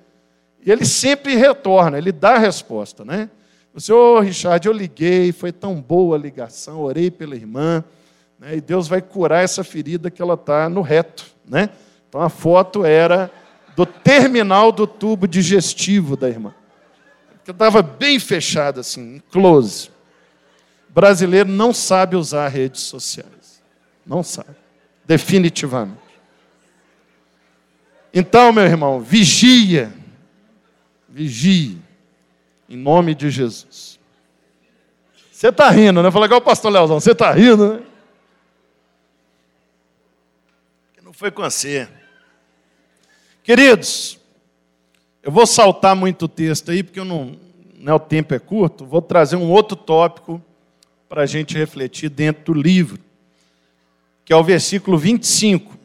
E 0.65 0.71
ele 0.71 0.85
sempre 0.85 1.35
retorna, 1.35 1.97
ele 1.97 2.13
dá 2.13 2.35
a 2.35 2.39
resposta, 2.39 3.05
né? 3.05 3.31
O 3.73 3.81
senhor 3.81 4.25
Richard, 4.25 4.67
eu 4.67 4.73
liguei, 4.73 5.31
foi 5.31 5.53
tão 5.53 5.81
boa 5.81 6.17
a 6.17 6.19
ligação, 6.19 6.81
orei 6.81 7.11
pela 7.11 7.37
irmã, 7.37 7.85
né? 8.39 8.57
e 8.57 8.61
Deus 8.61 8.89
vai 8.89 9.01
curar 9.01 9.45
essa 9.45 9.63
ferida 9.63 10.11
que 10.11 10.21
ela 10.21 10.35
está 10.35 10.69
no 10.69 10.81
reto. 10.81 11.27
Né? 11.47 11.71
Então 12.09 12.21
a 12.21 12.29
foto 12.29 12.85
era 12.85 13.31
do 13.77 13.87
terminal 13.87 14.73
do 14.73 14.87
tubo 14.87 15.29
digestivo 15.29 16.17
da 16.17 16.29
irmã. 16.29 16.53
Que 17.45 17.53
estava 17.53 17.81
bem 17.81 18.19
fechado, 18.19 18.81
assim, 18.81 19.23
close. 19.31 19.91
O 20.89 20.93
brasileiro 20.93 21.49
não 21.49 21.73
sabe 21.73 22.17
usar 22.17 22.49
redes 22.49 22.83
sociais. 22.83 23.63
Não 24.07 24.23
sabe. 24.23 24.57
Definitivamente. 25.05 25.99
Então, 28.13 28.53
meu 28.53 28.65
irmão, 28.65 29.01
vigia. 29.01 29.93
Vigie. 31.09 31.79
Em 32.69 32.77
nome 32.77 33.15
de 33.15 33.31
Jesus. 33.31 33.99
Você 35.31 35.49
está 35.49 35.71
rindo, 35.71 36.03
né? 36.03 36.11
Fala 36.11 36.27
igual 36.27 36.41
o 36.41 36.45
pastor 36.45 36.73
Leozão. 36.73 36.99
Você 36.99 37.13
está 37.13 37.33
rindo, 37.33 37.75
né? 37.75 37.83
foi 41.19 41.33
com 41.33 41.43
você. 41.43 41.89
Queridos, 43.43 44.21
eu 45.21 45.33
vou 45.33 45.49
saltar 45.49 45.97
muito 45.97 46.29
texto 46.29 46.71
aí, 46.71 46.85
porque 46.85 47.01
eu 47.01 47.05
não, 47.05 47.37
né, 47.75 47.93
o 47.93 47.99
tempo 47.99 48.35
é 48.35 48.39
curto. 48.39 48.87
Vou 48.87 49.03
trazer 49.03 49.35
um 49.35 49.51
outro 49.51 49.77
tópico 49.77 50.41
para 51.09 51.23
a 51.23 51.27
gente 51.27 51.57
refletir 51.57 52.11
dentro 52.11 52.53
do 52.53 52.61
livro, 52.61 52.99
que 54.25 54.33
é 54.33 54.37
o 54.37 54.45
versículo 54.45 54.99
25. 54.99 55.77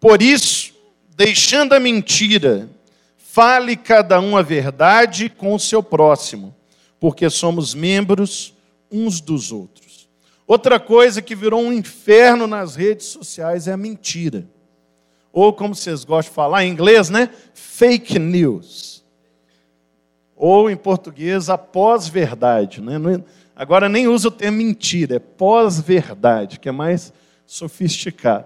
Por 0.00 0.22
isso, 0.22 0.74
deixando 1.16 1.74
a 1.74 1.80
mentira, 1.80 2.68
fale 3.16 3.76
cada 3.76 4.20
um 4.20 4.36
a 4.36 4.42
verdade 4.42 5.28
com 5.28 5.54
o 5.54 5.60
seu 5.60 5.82
próximo, 5.82 6.54
porque 6.98 7.28
somos 7.28 7.74
membros 7.74 8.54
uns 8.90 9.20
dos 9.20 9.52
outros. 9.52 10.08
Outra 10.46 10.78
coisa 10.78 11.20
que 11.20 11.34
virou 11.34 11.60
um 11.60 11.72
inferno 11.72 12.46
nas 12.46 12.76
redes 12.76 13.06
sociais 13.06 13.68
é 13.68 13.72
a 13.72 13.76
mentira 13.76 14.46
ou 15.36 15.52
como 15.52 15.74
vocês 15.74 16.02
gostam 16.02 16.30
de 16.30 16.34
falar 16.34 16.64
em 16.64 16.70
inglês, 16.70 17.10
né? 17.10 17.28
Fake 17.52 18.18
news. 18.18 19.04
Ou 20.34 20.70
em 20.70 20.76
português, 20.78 21.50
a 21.50 21.58
pós-verdade. 21.58 22.80
Né? 22.80 23.22
Agora 23.56 23.88
nem 23.88 24.06
usa 24.06 24.28
o 24.28 24.30
termo 24.30 24.58
mentira, 24.58 25.16
é 25.16 25.18
pós-verdade, 25.18 26.60
que 26.60 26.68
é 26.68 26.72
mais 26.72 27.10
sofisticado. 27.46 28.44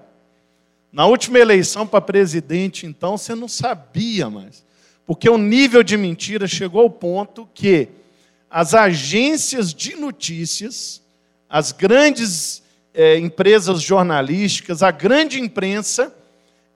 Na 0.93 1.07
última 1.07 1.39
eleição 1.39 1.85
para 1.85 2.01
presidente, 2.01 2.87
então, 2.87 3.19
você 3.19 3.35
não 3.35 3.49
sabia 3.49 4.31
mais. 4.31 4.65
Porque 5.05 5.29
o 5.29 5.37
nível 5.37 5.83
de 5.83 5.97
mentira 5.97 6.47
chegou 6.47 6.83
ao 6.83 6.91
ponto 6.91 7.49
que 7.53 7.89
as 8.49 8.73
agências 8.75 9.75
de 9.75 9.97
notícias, 9.97 11.03
as 11.49 11.73
grandes 11.73 12.63
é, 12.95 13.19
empresas 13.19 13.83
jornalísticas, 13.83 14.83
a 14.83 14.93
grande 14.93 15.41
imprensa 15.41 16.15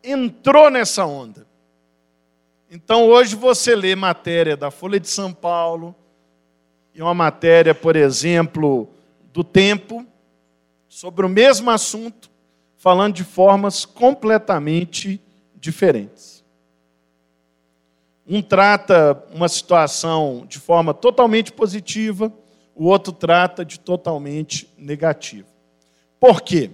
entrou 0.02 0.70
nessa 0.70 1.06
onda. 1.06 1.46
Então 2.70 3.06
hoje 3.06 3.36
você 3.36 3.76
lê 3.76 3.94
matéria 3.94 4.56
da 4.56 4.70
Folha 4.70 4.98
de 4.98 5.08
São 5.08 5.32
Paulo, 5.32 5.94
e 6.94 7.02
uma 7.02 7.14
matéria, 7.14 7.74
por 7.74 7.96
exemplo, 7.96 8.88
do 9.32 9.42
Tempo, 9.42 10.06
sobre 10.88 11.26
o 11.26 11.28
mesmo 11.28 11.70
assunto, 11.70 12.30
falando 12.76 13.16
de 13.16 13.24
formas 13.24 13.84
completamente 13.84 15.20
diferentes. 15.56 16.44
Um 18.26 18.40
trata 18.40 19.22
uma 19.32 19.48
situação 19.48 20.46
de 20.48 20.58
forma 20.58 20.94
totalmente 20.94 21.50
positiva, 21.52 22.32
o 22.74 22.86
outro 22.86 23.12
trata 23.12 23.64
de 23.64 23.78
totalmente 23.80 24.70
negativa. 24.78 25.48
Por 26.20 26.42
quê? 26.42 26.70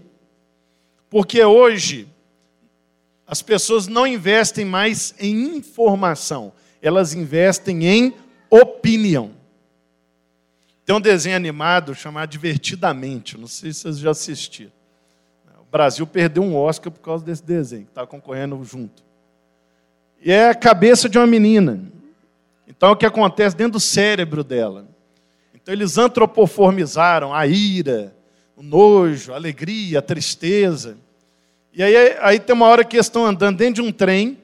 Porque 1.08 1.42
hoje 1.42 2.06
as 3.26 3.40
pessoas 3.42 3.86
não 3.86 4.06
investem 4.06 4.64
mais 4.64 5.14
em 5.18 5.56
informação, 5.56 6.52
elas 6.82 7.14
investem 7.14 7.86
em 7.86 8.14
opinião. 8.50 9.39
Tem 10.90 10.96
um 10.96 11.00
desenho 11.00 11.36
animado 11.36 11.94
chamado 11.94 12.28
Divertidamente, 12.28 13.38
não 13.38 13.46
sei 13.46 13.72
se 13.72 13.82
vocês 13.82 13.98
já 14.00 14.10
assistiram. 14.10 14.72
O 15.60 15.70
Brasil 15.70 16.04
perdeu 16.04 16.42
um 16.42 16.56
Oscar 16.56 16.90
por 16.90 16.98
causa 16.98 17.24
desse 17.24 17.44
desenho, 17.44 17.84
que 17.84 17.92
está 17.92 18.04
concorrendo 18.04 18.60
junto. 18.64 19.00
E 20.20 20.32
é 20.32 20.48
a 20.48 20.54
cabeça 20.56 21.08
de 21.08 21.16
uma 21.16 21.28
menina. 21.28 21.80
Então, 22.66 22.90
o 22.90 22.96
que 22.96 23.06
acontece 23.06 23.54
dentro 23.54 23.74
do 23.74 23.80
cérebro 23.80 24.42
dela? 24.42 24.88
Então, 25.54 25.72
eles 25.72 25.96
antropoformizaram 25.96 27.32
a 27.32 27.46
ira, 27.46 28.12
o 28.56 28.62
nojo, 28.64 29.32
a 29.32 29.36
alegria, 29.36 30.00
a 30.00 30.02
tristeza. 30.02 30.98
E 31.72 31.84
aí, 31.84 32.16
aí 32.20 32.40
tem 32.40 32.52
uma 32.52 32.66
hora 32.66 32.84
que 32.84 32.96
eles 32.96 33.06
estão 33.06 33.24
andando 33.24 33.58
dentro 33.58 33.74
de 33.74 33.88
um 33.88 33.92
trem, 33.92 34.42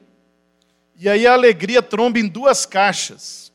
e 0.97 1.09
aí 1.09 1.27
a 1.27 1.33
alegria 1.33 1.81
tromba 1.81 2.19
em 2.19 2.25
duas 2.25 2.65
caixas. 2.65 3.46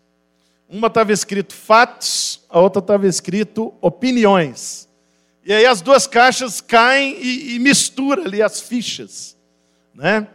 Uma 0.72 0.87
estava 0.87 1.12
escrito 1.12 1.52
fatos, 1.52 2.40
a 2.48 2.58
outra 2.58 2.80
estava 2.80 3.06
escrito 3.06 3.74
opiniões. 3.78 4.88
E 5.44 5.52
aí 5.52 5.66
as 5.66 5.82
duas 5.82 6.06
caixas 6.06 6.62
caem 6.62 7.14
e, 7.20 7.56
e 7.56 7.58
mistura 7.58 8.22
ali 8.22 8.40
as 8.40 8.58
fichas, 8.58 9.37
né? 9.94 10.26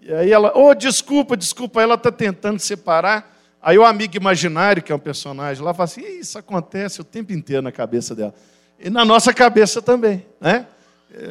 E 0.00 0.14
aí 0.14 0.30
ela, 0.30 0.52
oh, 0.54 0.72
desculpa, 0.72 1.36
desculpa, 1.36 1.82
ela 1.82 1.96
está 1.96 2.12
tentando 2.12 2.60
separar. 2.60 3.36
Aí 3.60 3.76
o 3.76 3.84
amigo 3.84 4.16
imaginário, 4.16 4.84
que 4.84 4.92
é 4.92 4.94
um 4.94 5.00
personagem 5.00 5.64
lá, 5.64 5.74
fala 5.74 5.86
assim: 5.86 6.02
isso 6.02 6.38
acontece 6.38 7.00
o 7.00 7.04
tempo 7.04 7.32
inteiro 7.32 7.62
na 7.62 7.72
cabeça 7.72 8.14
dela. 8.14 8.32
E 8.78 8.88
na 8.88 9.04
nossa 9.04 9.34
cabeça 9.34 9.82
também, 9.82 10.24
né? 10.40 10.64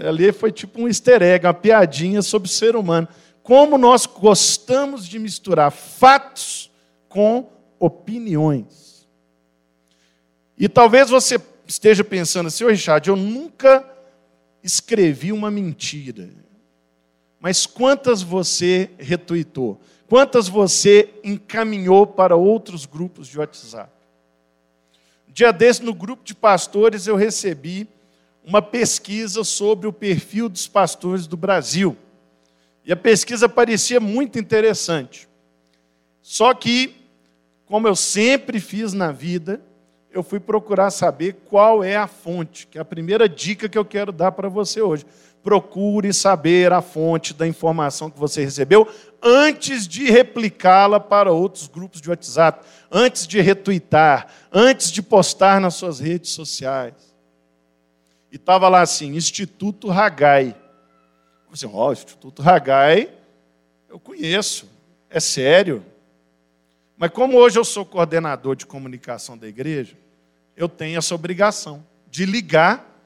Ali 0.06 0.34
foi 0.34 0.52
tipo 0.52 0.82
um 0.82 0.90
easter 0.90 1.24
egg, 1.24 1.46
uma 1.46 1.54
piadinha 1.54 2.22
sobre 2.22 2.50
o 2.50 2.52
ser 2.52 2.76
humano. 2.76 3.08
Como 3.44 3.78
nós 3.78 4.06
gostamos 4.06 5.08
de 5.08 5.18
misturar 5.20 5.72
fatos 5.72 6.70
com 7.08 7.50
opiniões. 7.82 9.10
E 10.56 10.70
talvez 10.70 11.10
você 11.10 11.42
esteja 11.66 12.04
pensando 12.04 12.46
assim, 12.46 12.64
Richard, 12.64 13.10
eu 13.10 13.16
nunca 13.16 13.84
escrevi 14.64 15.32
uma 15.34 15.50
mentira. 15.50 16.30
Mas 17.40 17.66
quantas 17.66 18.22
você 18.22 18.92
retuitou? 19.00 19.82
Quantas 20.08 20.48
você 20.48 21.10
encaminhou 21.24 22.06
para 22.06 22.36
outros 22.36 22.86
grupos 22.86 23.28
de 23.28 23.40
WhatsApp? 23.40 23.92
Dia 25.28 25.52
desse, 25.52 25.82
no 25.82 25.96
grupo 25.96 26.24
de 26.24 26.36
pastores, 26.36 27.08
eu 27.08 27.16
recebi 27.16 27.88
uma 28.44 28.62
pesquisa 28.62 29.44
sobre 29.44 29.88
o 29.88 29.94
perfil 29.94 30.48
dos 30.48 30.68
pastores 30.68 31.26
do 31.26 31.36
Brasil. 31.36 31.98
E 32.86 32.92
a 32.92 32.96
pesquisa 32.96 33.50
parecia 33.50 34.00
muito 34.00 34.38
interessante. 34.38 35.28
Só 36.22 36.54
que 36.54 37.01
como 37.72 37.88
eu 37.88 37.96
sempre 37.96 38.60
fiz 38.60 38.92
na 38.92 39.14
vida, 39.14 39.62
eu 40.12 40.22
fui 40.22 40.42
procurar 40.42 40.92
saber 40.92 41.38
qual 41.46 41.82
é 41.82 41.96
a 41.96 42.06
fonte, 42.06 42.68
que 42.68 42.78
é 42.78 42.82
a 42.82 42.86
primeira 42.86 43.30
dica 43.30 43.70
que 43.70 43.78
eu 43.78 43.86
quero 43.86 44.12
dar 44.12 44.34
para 44.34 44.50
você 44.50 44.82
hoje. 44.82 45.06
Procure 45.42 46.14
saber 46.14 46.74
a 46.74 46.82
fonte 46.82 47.34
da 47.34 47.48
informação 47.48 48.10
que 48.10 48.20
você 48.20 48.44
recebeu 48.44 48.86
antes 49.24 49.88
de 49.88 50.12
replicá-la 50.12 51.00
para 51.00 51.32
outros 51.32 51.66
grupos 51.70 52.02
de 52.02 52.10
WhatsApp, 52.10 52.68
antes 52.92 53.26
de 53.26 53.40
retweetar, 53.40 54.28
antes 54.52 54.92
de 54.92 55.02
postar 55.02 55.62
nas 55.62 55.76
suas 55.76 56.02
redes 56.02 56.32
sociais. 56.32 57.16
E 58.30 58.36
estava 58.36 58.68
lá 58.68 58.82
assim, 58.82 59.16
Instituto 59.16 59.88
Ragai. 59.88 60.48
Eu 60.48 60.54
falei 60.54 61.54
assim, 61.54 61.70
ó, 61.74 61.88
oh, 61.88 61.94
Instituto 61.94 62.42
Ragai, 62.42 63.10
eu 63.90 63.98
conheço, 63.98 64.70
é 65.10 65.22
sério. 65.22 65.86
Mas 67.02 67.10
como 67.10 67.36
hoje 67.36 67.58
eu 67.58 67.66
sou 67.66 67.84
coordenador 67.84 68.56
de 68.56 68.64
comunicação 68.64 69.36
da 69.36 69.48
igreja, 69.48 69.98
eu 70.56 70.70
tenho 70.70 71.00
essa 71.00 71.16
obrigação 71.16 71.84
de 72.08 72.28
ligar. 72.28 73.04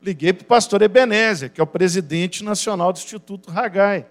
Liguei 0.00 0.32
para 0.32 0.44
o 0.44 0.46
pastor 0.46 0.80
Ebenezer, 0.80 1.50
que 1.52 1.60
é 1.60 1.62
o 1.62 1.66
presidente 1.66 2.42
nacional 2.42 2.90
do 2.90 2.96
Instituto 2.96 3.50
Ragai. 3.50 4.06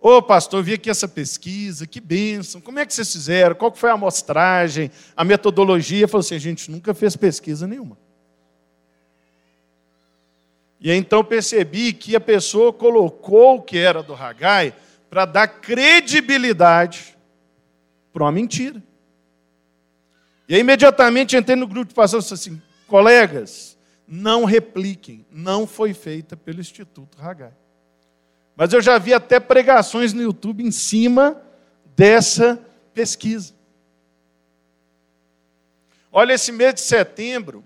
Ô 0.00 0.20
pastor, 0.20 0.58
eu 0.58 0.64
vi 0.64 0.74
aqui 0.74 0.90
essa 0.90 1.06
pesquisa, 1.06 1.86
que 1.86 2.00
bênção, 2.00 2.60
como 2.60 2.80
é 2.80 2.84
que 2.84 2.92
vocês 2.92 3.12
fizeram? 3.12 3.54
Qual 3.54 3.72
foi 3.72 3.90
a 3.90 3.92
amostragem, 3.92 4.90
a 5.16 5.22
metodologia? 5.22 6.08
Falou 6.08 6.24
assim, 6.24 6.34
a 6.34 6.40
gente 6.40 6.68
nunca 6.68 6.92
fez 6.92 7.14
pesquisa 7.14 7.68
nenhuma. 7.68 7.96
E 10.80 10.90
aí, 10.90 10.98
então 10.98 11.22
percebi 11.22 11.92
que 11.92 12.16
a 12.16 12.20
pessoa 12.20 12.72
colocou 12.72 13.58
o 13.58 13.62
que 13.62 13.78
era 13.78 14.02
do 14.02 14.12
Ragai 14.12 14.74
para 15.08 15.24
dar 15.24 15.46
credibilidade 15.46 17.16
para 18.12 18.24
uma 18.24 18.32
mentira. 18.32 18.82
E 20.48 20.54
aí, 20.54 20.60
imediatamente 20.60 21.36
entrei 21.36 21.56
no 21.56 21.66
grupo 21.66 21.88
de 21.88 21.94
pastores 21.94 22.26
e 22.26 22.34
disse 22.34 22.48
assim: 22.48 22.62
colegas, 22.86 23.76
não 24.06 24.44
repliquem, 24.44 25.26
não 25.30 25.66
foi 25.66 25.92
feita 25.92 26.36
pelo 26.36 26.60
Instituto 26.60 27.18
Ragai. 27.18 27.52
Mas 28.56 28.72
eu 28.72 28.80
já 28.80 28.98
vi 28.98 29.14
até 29.14 29.38
pregações 29.38 30.12
no 30.12 30.22
YouTube 30.22 30.64
em 30.64 30.70
cima 30.70 31.40
dessa 31.94 32.58
pesquisa. 32.92 33.54
Olha, 36.10 36.32
esse 36.32 36.50
mês 36.50 36.74
de 36.74 36.80
setembro, 36.80 37.62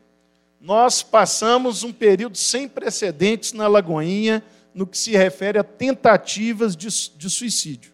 nós 0.60 1.02
passamos 1.02 1.82
um 1.82 1.92
período 1.92 2.36
sem 2.36 2.68
precedentes 2.68 3.52
na 3.52 3.66
Lagoinha 3.68 4.44
no 4.74 4.86
que 4.86 4.98
se 4.98 5.12
refere 5.12 5.58
a 5.58 5.64
tentativas 5.64 6.76
de, 6.76 6.88
de 7.16 7.30
suicídio. 7.30 7.92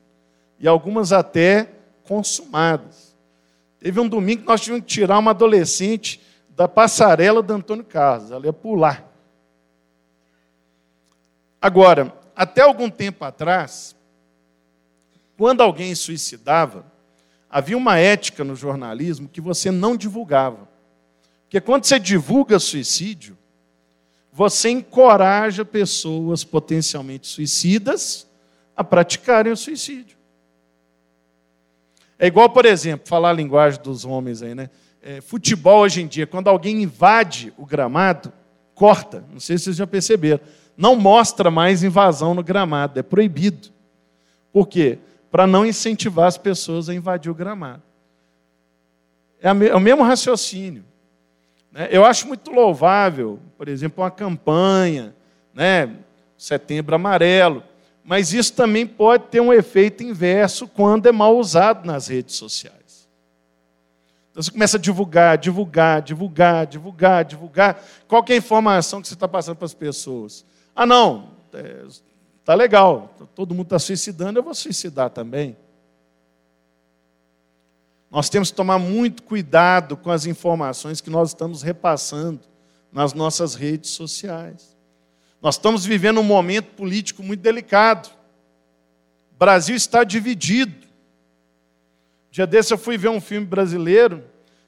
E 0.59 0.67
algumas 0.67 1.13
até 1.13 1.69
consumadas. 2.09 3.15
Teve 3.79 4.01
um 4.01 4.09
domingo 4.09 4.41
que 4.43 4.49
nós 4.49 4.63
tivemos 4.63 4.85
que 4.85 4.91
tirar 4.91 5.19
uma 5.19 5.33
adolescente 5.33 6.21
da 6.49 6.67
passarela 6.67 7.43
do 7.43 7.53
Antônio 7.53 7.85
Carlos, 7.85 8.31
ela 8.31 8.47
ia 8.47 8.53
pular. 8.53 9.07
Agora, 11.61 12.13
até 12.35 12.63
algum 12.63 12.89
tempo 12.89 13.25
atrás, 13.25 13.95
quando 15.37 15.61
alguém 15.61 15.95
suicidava, 15.95 16.85
havia 17.49 17.77
uma 17.77 17.99
ética 17.99 18.43
no 18.43 18.57
jornalismo 18.57 19.29
que 19.29 19.41
você 19.41 19.71
não 19.71 19.97
divulgava. 19.97 20.69
Porque 21.43 21.61
quando 21.61 21.85
você 21.85 21.99
divulga 21.99 22.59
suicídio, 22.59 23.37
você 24.33 24.71
encoraja 24.71 25.65
pessoas 25.65 26.43
potencialmente 26.43 27.27
suicidas 27.27 28.27
a 28.77 28.83
praticarem 28.83 29.53
o 29.53 29.57
suicídio. 29.57 30.18
É 32.19 32.27
igual, 32.27 32.51
por 32.51 32.67
exemplo, 32.67 33.09
falar 33.09 33.31
a 33.31 33.33
linguagem 33.33 33.81
dos 33.81 34.05
homens 34.05 34.43
aí, 34.43 34.55
né? 34.55 34.71
É, 35.01 35.21
futebol 35.21 35.83
hoje 35.83 36.03
em 36.03 36.07
dia, 36.07 36.27
quando 36.27 36.49
alguém 36.49 36.83
invade 36.83 37.53
o 37.57 37.65
gramado, 37.65 38.33
corta. 38.75 39.25
Não 39.31 39.39
sei 39.39 39.57
se 39.57 39.65
vocês 39.65 39.77
já 39.77 39.87
perceberam. 39.87 40.41
Não 40.77 40.97
mostra 40.97 41.51
mais 41.51 41.83
invasão 41.83 42.35
no 42.35 42.43
gramado, 42.43 42.99
é 42.99 43.03
proibido. 43.03 43.69
Por 44.53 44.67
quê? 44.67 44.99
Para 45.31 45.47
não 45.47 45.65
incentivar 45.65 46.27
as 46.27 46.39
pessoas 46.39 46.89
a 46.89 46.95
invadir 46.95 47.31
o 47.31 47.35
gramado. 47.35 47.83
É, 49.41 49.49
é 49.49 49.75
o 49.75 49.81
mesmo 49.81 50.03
raciocínio. 50.03 50.85
Né? 51.71 51.89
Eu 51.91 52.05
acho 52.05 52.27
muito 52.27 52.51
louvável, 52.51 53.39
por 53.57 53.69
exemplo, 53.69 54.03
uma 54.03 54.11
campanha, 54.11 55.15
né? 55.55 55.91
Setembro 56.37 56.95
Amarelo, 56.95 57.63
mas 58.09 58.33
isso 58.33 58.55
também 58.55 58.87
pode 58.87 59.25
ter 59.25 59.39
um 59.39 59.53
efeito 59.53 60.03
inverso 60.03 60.67
quando 60.67 61.05
é 61.05 61.13
mal 61.13 61.37
usado 61.37 61.87
nas 61.87 62.07
redes 62.09 62.37
sociais. 62.37 63.07
Então 64.31 64.43
você 64.43 64.51
começa 64.51 64.79
a 64.79 64.81
divulgar, 64.81 65.37
divulgar, 65.37 66.01
divulgar, 66.01 66.67
divulgar, 66.67 67.23
divulgar. 67.23 67.85
Qual 68.09 68.25
é 68.27 68.33
a 68.33 68.37
informação 68.37 69.03
que 69.03 69.09
você 69.09 69.13
está 69.13 69.29
passando 69.29 69.57
para 69.57 69.67
as 69.67 69.75
pessoas? 69.75 70.43
Ah, 70.75 70.87
não, 70.87 71.33
está 72.41 72.55
é, 72.55 72.57
legal, 72.57 73.15
todo 73.35 73.55
mundo 73.55 73.67
está 73.67 73.79
suicidando, 73.79 74.39
eu 74.39 74.43
vou 74.43 74.55
suicidar 74.55 75.11
também. 75.11 75.55
Nós 78.11 78.31
temos 78.31 78.51
que 78.51 78.57
tomar 78.57 78.79
muito 78.79 79.23
cuidado 79.23 79.99
com 79.99 80.11
as 80.11 80.25
informações 80.25 81.03
que 81.03 81.11
nós 81.11 81.29
estamos 81.29 81.61
repassando 81.61 82.41
nas 82.91 83.13
nossas 83.13 83.55
redes 83.55 83.91
sociais. 83.91 84.78
Nós 85.41 85.55
estamos 85.55 85.85
vivendo 85.85 86.19
um 86.19 86.25
momento 86.25 86.75
político 86.75 87.23
muito 87.23 87.41
delicado. 87.41 88.09
O 89.33 89.39
Brasil 89.39 89.77
está 89.77 90.03
dividido. 90.03 90.87
Dia 92.31 92.47
desse 92.47 92.75
eu 92.75 92.79
fui 92.79 92.99
ver 92.99 93.09
um 93.09 93.21
filme 93.21 93.47
brasileiro 93.47 94.25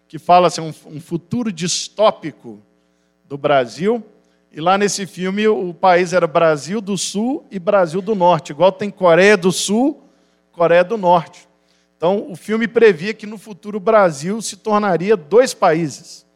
que 0.06 0.18
fala 0.18 0.48
assim, 0.48 0.60
um, 0.60 1.00
futuro 1.00 1.52
distópico 1.52 2.60
do 3.24 3.36
Brasil. 3.36 4.04
E 4.52 4.60
lá 4.60 4.76
nesse 4.78 5.06
filme 5.06 5.46
o 5.46 5.72
país 5.74 6.12
era 6.12 6.26
Brasil 6.26 6.80
do 6.80 6.96
Sul 6.96 7.46
e 7.50 7.58
Brasil 7.58 8.02
do 8.02 8.14
Norte, 8.14 8.50
igual 8.50 8.72
tem 8.72 8.90
Coreia 8.90 9.36
do 9.36 9.52
Sul, 9.52 10.02
Coreia 10.50 10.82
do 10.82 10.96
Norte. 10.96 11.48
Então 11.96 12.30
o 12.30 12.34
filme 12.34 12.66
previa 12.66 13.14
que 13.14 13.26
no 13.26 13.38
futuro 13.38 13.76
o 13.76 13.80
Brasil 13.80 14.40
se 14.40 14.56
tornaria 14.56 15.16
dois 15.16 15.52
países. 15.54 16.26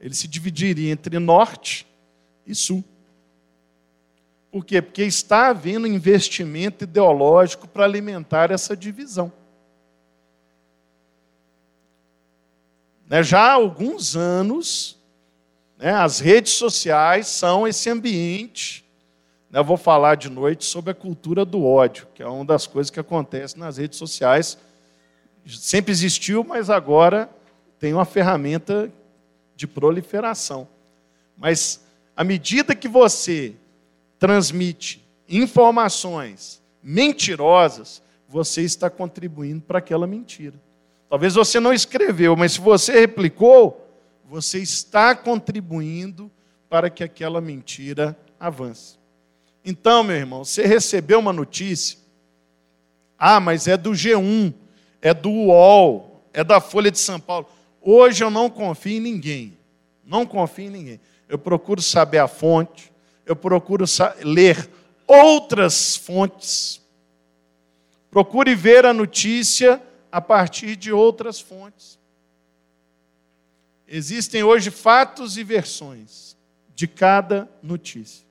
Ele 0.00 0.14
se 0.14 0.28
dividiria 0.28 0.92
entre 0.92 1.18
Norte 1.18 1.86
e 2.46 2.54
Sul. 2.54 2.84
Por 4.54 4.64
quê? 4.64 4.80
Porque 4.80 5.02
está 5.02 5.48
havendo 5.48 5.84
investimento 5.84 6.84
ideológico 6.84 7.66
para 7.66 7.82
alimentar 7.82 8.52
essa 8.52 8.76
divisão. 8.76 9.32
Né, 13.08 13.20
já 13.20 13.40
há 13.40 13.52
alguns 13.54 14.14
anos, 14.14 14.96
né, 15.76 15.90
as 15.90 16.20
redes 16.20 16.52
sociais 16.52 17.26
são 17.26 17.66
esse 17.66 17.90
ambiente. 17.90 18.84
Né, 19.50 19.58
eu 19.58 19.64
vou 19.64 19.76
falar 19.76 20.14
de 20.14 20.30
noite 20.30 20.64
sobre 20.64 20.92
a 20.92 20.94
cultura 20.94 21.44
do 21.44 21.64
ódio, 21.64 22.06
que 22.14 22.22
é 22.22 22.28
uma 22.28 22.44
das 22.44 22.64
coisas 22.64 22.92
que 22.92 23.00
acontece 23.00 23.58
nas 23.58 23.76
redes 23.76 23.98
sociais. 23.98 24.56
Sempre 25.48 25.90
existiu, 25.90 26.44
mas 26.44 26.70
agora 26.70 27.28
tem 27.80 27.92
uma 27.92 28.04
ferramenta 28.04 28.88
de 29.56 29.66
proliferação. 29.66 30.68
Mas 31.36 31.84
à 32.16 32.22
medida 32.22 32.72
que 32.76 32.86
você 32.86 33.56
transmite 34.24 35.06
informações 35.28 36.62
mentirosas, 36.82 38.02
você 38.26 38.62
está 38.62 38.88
contribuindo 38.88 39.60
para 39.60 39.80
aquela 39.80 40.06
mentira. 40.06 40.54
Talvez 41.10 41.34
você 41.34 41.60
não 41.60 41.74
escreveu, 41.74 42.34
mas 42.34 42.52
se 42.52 42.60
você 42.60 43.00
replicou, 43.00 43.86
você 44.24 44.60
está 44.60 45.14
contribuindo 45.14 46.30
para 46.70 46.88
que 46.88 47.04
aquela 47.04 47.38
mentira 47.38 48.18
avance. 48.40 48.96
Então, 49.62 50.02
meu 50.02 50.16
irmão, 50.16 50.42
você 50.42 50.64
recebeu 50.64 51.18
uma 51.18 51.32
notícia, 51.32 51.98
ah, 53.18 53.38
mas 53.38 53.68
é 53.68 53.76
do 53.76 53.90
G1, 53.90 54.54
é 55.02 55.12
do 55.12 55.28
UOL, 55.30 56.24
é 56.32 56.42
da 56.42 56.62
Folha 56.62 56.90
de 56.90 56.98
São 56.98 57.20
Paulo. 57.20 57.46
Hoje 57.78 58.24
eu 58.24 58.30
não 58.30 58.48
confio 58.48 58.96
em 58.96 59.00
ninguém. 59.00 59.58
Não 60.02 60.24
confio 60.24 60.68
em 60.68 60.70
ninguém. 60.70 61.00
Eu 61.28 61.38
procuro 61.38 61.82
saber 61.82 62.20
a 62.20 62.26
fonte, 62.26 62.93
eu 63.26 63.34
procuro 63.34 63.84
ler 64.22 64.68
outras 65.06 65.96
fontes. 65.96 66.80
Procure 68.10 68.54
ver 68.54 68.86
a 68.86 68.92
notícia 68.92 69.82
a 70.10 70.20
partir 70.20 70.76
de 70.76 70.92
outras 70.92 71.40
fontes. 71.40 71.98
Existem 73.86 74.42
hoje 74.42 74.70
fatos 74.70 75.36
e 75.36 75.44
versões 75.44 76.36
de 76.74 76.86
cada 76.86 77.48
notícia. 77.62 78.24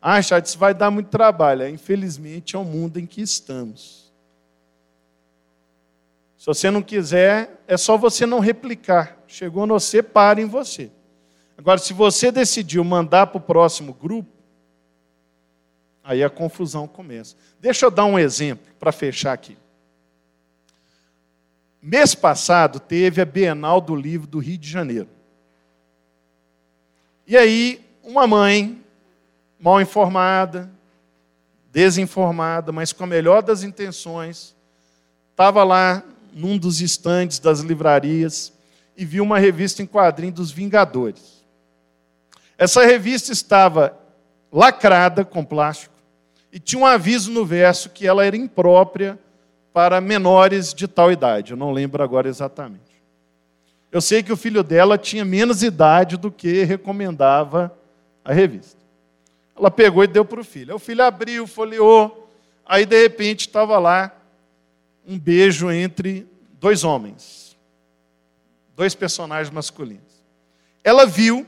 Ah, 0.00 0.22
chat, 0.22 0.46
isso 0.46 0.58
vai 0.58 0.72
dar 0.72 0.90
muito 0.90 1.08
trabalho. 1.08 1.62
É, 1.62 1.70
infelizmente, 1.70 2.54
é 2.54 2.58
o 2.58 2.64
mundo 2.64 2.98
em 2.98 3.06
que 3.06 3.20
estamos. 3.20 4.12
Se 6.36 6.46
você 6.46 6.70
não 6.70 6.82
quiser, 6.82 7.62
é 7.66 7.76
só 7.76 7.96
você 7.96 8.24
não 8.24 8.38
replicar. 8.38 9.18
Chegou 9.26 9.66
no 9.66 9.74
você, 9.74 10.02
para 10.02 10.40
em 10.40 10.46
você. 10.46 10.90
Agora, 11.58 11.78
se 11.78 11.92
você 11.92 12.30
decidiu 12.30 12.84
mandar 12.84 13.26
para 13.26 13.38
o 13.38 13.40
próximo 13.40 13.92
grupo, 13.92 14.30
aí 16.04 16.22
a 16.22 16.30
confusão 16.30 16.86
começa. 16.86 17.34
Deixa 17.60 17.84
eu 17.84 17.90
dar 17.90 18.04
um 18.04 18.16
exemplo 18.16 18.72
para 18.78 18.92
fechar 18.92 19.32
aqui. 19.32 19.58
Mês 21.82 22.14
passado 22.14 22.78
teve 22.78 23.20
a 23.20 23.24
Bienal 23.24 23.80
do 23.80 23.96
Livro 23.96 24.28
do 24.28 24.38
Rio 24.38 24.56
de 24.56 24.70
Janeiro. 24.70 25.08
E 27.26 27.36
aí, 27.36 27.84
uma 28.04 28.26
mãe, 28.26 28.80
mal 29.58 29.80
informada, 29.80 30.70
desinformada, 31.72 32.70
mas 32.70 32.92
com 32.92 33.02
a 33.02 33.06
melhor 33.06 33.42
das 33.42 33.64
intenções, 33.64 34.54
estava 35.32 35.64
lá 35.64 36.04
num 36.32 36.56
dos 36.56 36.80
estandes 36.80 37.40
das 37.40 37.60
livrarias 37.60 38.52
e 38.96 39.04
viu 39.04 39.24
uma 39.24 39.40
revista 39.40 39.82
em 39.82 39.86
quadrinho 39.86 40.32
dos 40.32 40.52
Vingadores. 40.52 41.37
Essa 42.58 42.84
revista 42.84 43.30
estava 43.32 43.96
lacrada 44.50 45.24
com 45.24 45.44
plástico 45.44 45.94
e 46.52 46.58
tinha 46.58 46.82
um 46.82 46.86
aviso 46.86 47.30
no 47.30 47.46
verso 47.46 47.88
que 47.88 48.04
ela 48.04 48.26
era 48.26 48.36
imprópria 48.36 49.16
para 49.72 50.00
menores 50.00 50.74
de 50.74 50.88
tal 50.88 51.12
idade. 51.12 51.52
Eu 51.52 51.56
não 51.56 51.70
lembro 51.70 52.02
agora 52.02 52.28
exatamente. 52.28 52.82
Eu 53.92 54.00
sei 54.00 54.24
que 54.24 54.32
o 54.32 54.36
filho 54.36 54.64
dela 54.64 54.98
tinha 54.98 55.24
menos 55.24 55.62
idade 55.62 56.16
do 56.16 56.32
que 56.32 56.64
recomendava 56.64 57.72
a 58.24 58.32
revista. 58.32 58.76
Ela 59.56 59.70
pegou 59.70 60.02
e 60.02 60.08
deu 60.08 60.24
para 60.24 60.40
o 60.40 60.44
filho. 60.44 60.74
O 60.74 60.78
filho 60.78 61.04
abriu, 61.04 61.46
folheou. 61.46 62.28
Aí, 62.66 62.84
de 62.84 63.00
repente, 63.00 63.46
estava 63.46 63.78
lá 63.78 64.12
um 65.06 65.18
beijo 65.18 65.70
entre 65.70 66.26
dois 66.60 66.84
homens, 66.84 67.56
dois 68.76 68.94
personagens 68.94 69.52
masculinos. 69.52 70.22
Ela 70.84 71.06
viu 71.06 71.46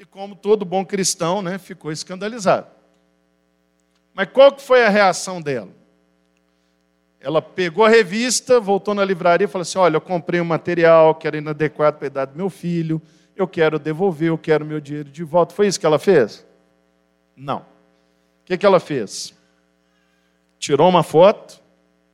e, 0.00 0.04
como 0.06 0.34
todo 0.34 0.64
bom 0.64 0.82
cristão, 0.82 1.42
né, 1.42 1.58
ficou 1.58 1.92
escandalizado. 1.92 2.66
Mas 4.14 4.30
qual 4.32 4.50
que 4.50 4.62
foi 4.62 4.82
a 4.82 4.88
reação 4.88 5.42
dela? 5.42 5.68
Ela 7.20 7.42
pegou 7.42 7.84
a 7.84 7.88
revista, 7.90 8.58
voltou 8.58 8.94
na 8.94 9.04
livraria 9.04 9.44
e 9.44 9.48
falou 9.48 9.60
assim: 9.60 9.76
Olha, 9.76 9.96
eu 9.96 10.00
comprei 10.00 10.40
um 10.40 10.44
material 10.44 11.14
que 11.14 11.26
era 11.26 11.36
inadequado 11.36 11.98
para 11.98 12.06
a 12.06 12.08
idade 12.08 12.32
do 12.32 12.38
meu 12.38 12.48
filho, 12.48 13.00
eu 13.36 13.46
quero 13.46 13.78
devolver, 13.78 14.30
eu 14.30 14.38
quero 14.38 14.64
meu 14.64 14.80
dinheiro 14.80 15.10
de 15.10 15.22
volta. 15.22 15.54
Foi 15.54 15.66
isso 15.66 15.78
que 15.78 15.84
ela 15.84 15.98
fez? 15.98 16.46
Não. 17.36 17.58
O 17.58 17.64
que, 18.46 18.56
que 18.56 18.64
ela 18.64 18.80
fez? 18.80 19.34
Tirou 20.58 20.88
uma 20.88 21.02
foto 21.02 21.60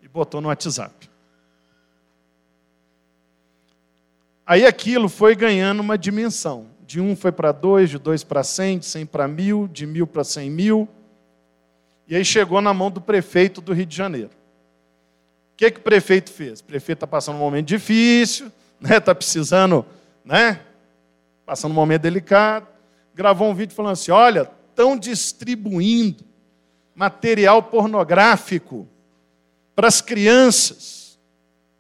e 0.03 0.09
botou 0.09 0.41
no 0.41 0.49
WhatsApp. 0.49 1.09
Aí 4.45 4.67
aquilo 4.67 5.09
foi 5.09 5.37
ganhando 5.37 5.79
uma 5.79 5.97
dimensão. 5.97 6.75
De 6.87 7.01
um 7.01 7.17
foi 7.17 7.33
para 7.33 7.51
dois, 7.51 7.91
de 7.91 7.99
dois 7.99 8.23
para 8.23 8.45
cem, 8.45 8.79
de 8.79 8.87
cem 8.87 9.05
para 9.05 9.27
mil, 9.27 9.67
de 9.67 9.87
mil 9.87 10.07
para 10.07 10.23
cem 10.23 10.49
mil. 10.49 10.89
E 12.07 12.15
aí 12.15 12.25
chegou 12.25 12.61
na 12.61 12.73
mão 12.73 12.91
do 12.91 13.01
prefeito 13.01 13.61
do 13.61 13.73
Rio 13.73 13.87
de 13.87 13.97
Janeiro. 13.97 14.31
O 15.53 15.57
que, 15.57 15.71
que 15.71 15.81
o 15.81 15.83
prefeito 15.83 16.31
fez? 16.31 16.61
O 16.61 16.65
prefeito 16.65 16.99
está 16.99 17.07
passando 17.07 17.37
um 17.37 17.41
momento 17.41 17.67
difícil, 17.67 18.53
está 18.81 18.89
né? 18.95 19.01
Tá 19.01 19.15
precisando, 19.15 19.85
né? 20.25 20.61
passando 21.45 21.73
um 21.73 21.75
momento 21.75 22.03
delicado. 22.03 22.67
Gravou 23.15 23.49
um 23.49 23.55
vídeo 23.55 23.75
falando 23.75 23.93
assim: 23.93 24.11
olha, 24.11 24.51
estão 24.71 24.97
distribuindo 24.97 26.25
material 26.95 27.63
pornográfico 27.63 28.89
para 29.75 29.89
as 29.89 30.01
crianças 30.01 31.19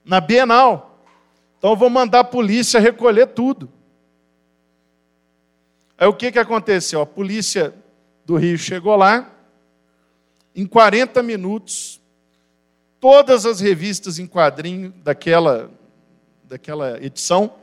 na 0.04 0.20
Bienal. 0.20 1.00
Então 1.58 1.70
eu 1.70 1.76
vou 1.76 1.90
mandar 1.90 2.20
a 2.20 2.24
polícia 2.24 2.78
recolher 2.78 3.26
tudo. 3.28 3.70
Aí 5.98 6.06
o 6.06 6.14
que, 6.14 6.30
que 6.30 6.38
aconteceu? 6.38 7.00
A 7.00 7.06
polícia 7.06 7.74
do 8.24 8.36
Rio 8.36 8.58
chegou 8.58 8.96
lá, 8.96 9.32
em 10.54 10.66
40 10.66 11.22
minutos, 11.22 12.00
todas 13.00 13.46
as 13.46 13.60
revistas 13.60 14.18
em 14.18 14.26
quadrinho 14.26 14.90
daquela, 14.90 15.70
daquela 16.44 17.02
edição 17.02 17.54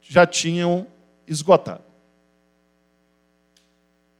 já 0.00 0.26
tinham 0.26 0.86
esgotado. 1.26 1.84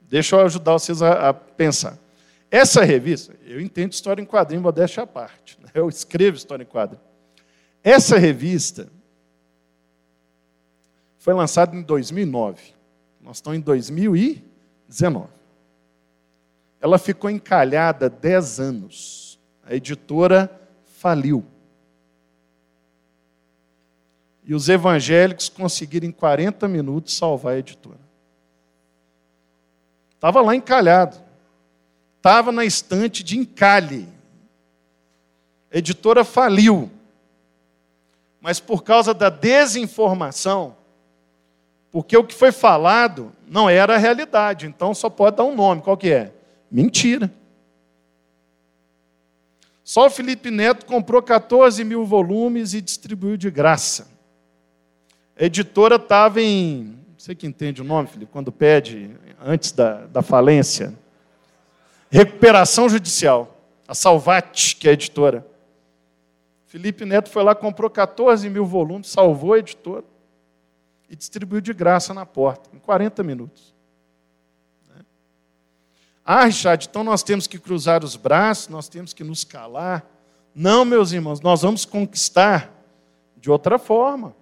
Deixa 0.03 0.37
eu 0.37 0.41
ajudar 0.41 0.73
vocês 0.73 1.03
a, 1.03 1.29
a 1.29 1.35
pensar. 1.35 1.99
Essa 2.51 2.83
revista, 2.83 3.35
eu 3.47 3.61
entendo 3.61 3.93
história 3.93 4.21
em 4.21 4.27
quadrinho, 4.27 4.61
modéstia 4.61 5.05
à 5.05 5.07
parte. 5.07 5.57
Né? 5.63 5.71
Eu 5.73 5.89
escrevo 5.89 6.37
história 6.37 6.65
em 6.65 6.67
quadrinho. 6.67 7.03
Essa 7.83 8.19
revista 8.19 8.89
foi 11.19 11.33
lançada 11.33 11.77
em 11.77 11.83
2009. 11.83 12.80
Nós 13.21 13.37
estamos 13.37 13.59
em 13.59 13.63
2019. 13.63 15.29
Ela 16.81 16.99
ficou 16.99 17.29
encalhada 17.29 18.09
10 18.09 18.61
anos. 18.61 19.39
A 19.65 19.75
editora 19.75 20.51
faliu. 20.85 21.45
E 24.43 24.55
os 24.55 24.69
evangélicos 24.69 25.49
conseguiram 25.49 26.09
em 26.09 26.13
40 26.13 26.67
minutos 26.67 27.17
salvar 27.17 27.55
a 27.55 27.59
editora. 27.59 28.01
Estava 30.15 30.41
lá 30.41 30.57
encalhado. 30.57 31.23
Estava 32.17 32.51
na 32.51 32.65
estante 32.65 33.23
de 33.23 33.39
encalhe. 33.39 34.09
A 35.73 35.79
editora 35.79 36.25
faliu. 36.25 36.91
mas 38.41 38.59
por 38.59 38.83
causa 38.83 39.13
da 39.13 39.29
desinformação, 39.29 40.75
porque 41.91 42.17
o 42.17 42.25
que 42.25 42.35
foi 42.35 42.53
falado 42.53 43.33
não 43.49 43.69
era 43.69 43.95
a 43.95 43.99
realidade, 43.99 44.67
então 44.67 44.95
só 44.95 45.11
pode 45.11 45.37
dar 45.37 45.45
um 45.45 45.55
nome, 45.55 45.83
qual 45.83 45.97
que 45.97 46.13
é? 46.13 46.33
Mentira. 46.71 47.33
Só 49.83 50.07
o 50.07 50.11
Felipe 50.11 50.53
Neto 50.53 50.87
comprou 50.87 51.21
14 51.21 51.83
mil 51.83 52.05
volumes 52.05 52.75
e 52.75 52.81
distribuiu 52.81 53.37
de 53.37 53.51
graça. 53.51 54.07
A 55.37 55.45
editora 55.45 55.97
estava 55.97 56.41
em. 56.41 56.97
Você 57.19 57.35
que 57.35 57.47
entende 57.47 57.83
o 57.83 57.85
nome, 57.85 58.07
Felipe, 58.07 58.31
quando 58.31 58.53
pede, 58.53 59.11
antes 59.45 59.73
da, 59.73 60.07
da 60.07 60.23
falência. 60.23 60.95
Recuperação 62.09 62.89
judicial. 62.89 63.57
A 63.89 63.95
Salvate, 63.95 64.77
que 64.77 64.87
é 64.87 64.93
a 64.93 64.95
editora. 64.95 65.45
Felipe 66.67 67.05
Neto 67.05 67.29
foi 67.29 67.43
lá, 67.43 67.53
comprou 67.53 67.91
14 67.91 68.49
mil 68.49 68.65
volumes, 68.65 69.09
salvou 69.09 69.55
a 69.55 69.59
editora 69.59 70.05
e 71.11 71.17
distribuiu 71.17 71.61
de 71.61 71.75
graça 71.75 72.15
na 72.15 72.25
porta, 72.25 72.71
em 72.73 72.79
40 72.79 73.23
minutos. 73.25 73.75
Ah, 76.25 76.45
Richard, 76.45 76.87
então 76.89 77.03
nós 77.03 77.25
temos 77.25 77.49
que 77.49 77.59
cruzar 77.59 78.05
os 78.05 78.15
braços, 78.15 78.69
nós 78.69 78.89
temos 78.89 79.13
que 79.13 79.25
nos 79.25 79.43
calar. 79.43 80.07
Não, 80.55 80.85
meus 80.85 81.11
irmãos, 81.11 81.41
nós 81.41 81.63
vamos 81.63 81.85
conquistar 81.85 82.73
de 83.37 83.51
outra 83.51 83.81
forma. 83.81 84.37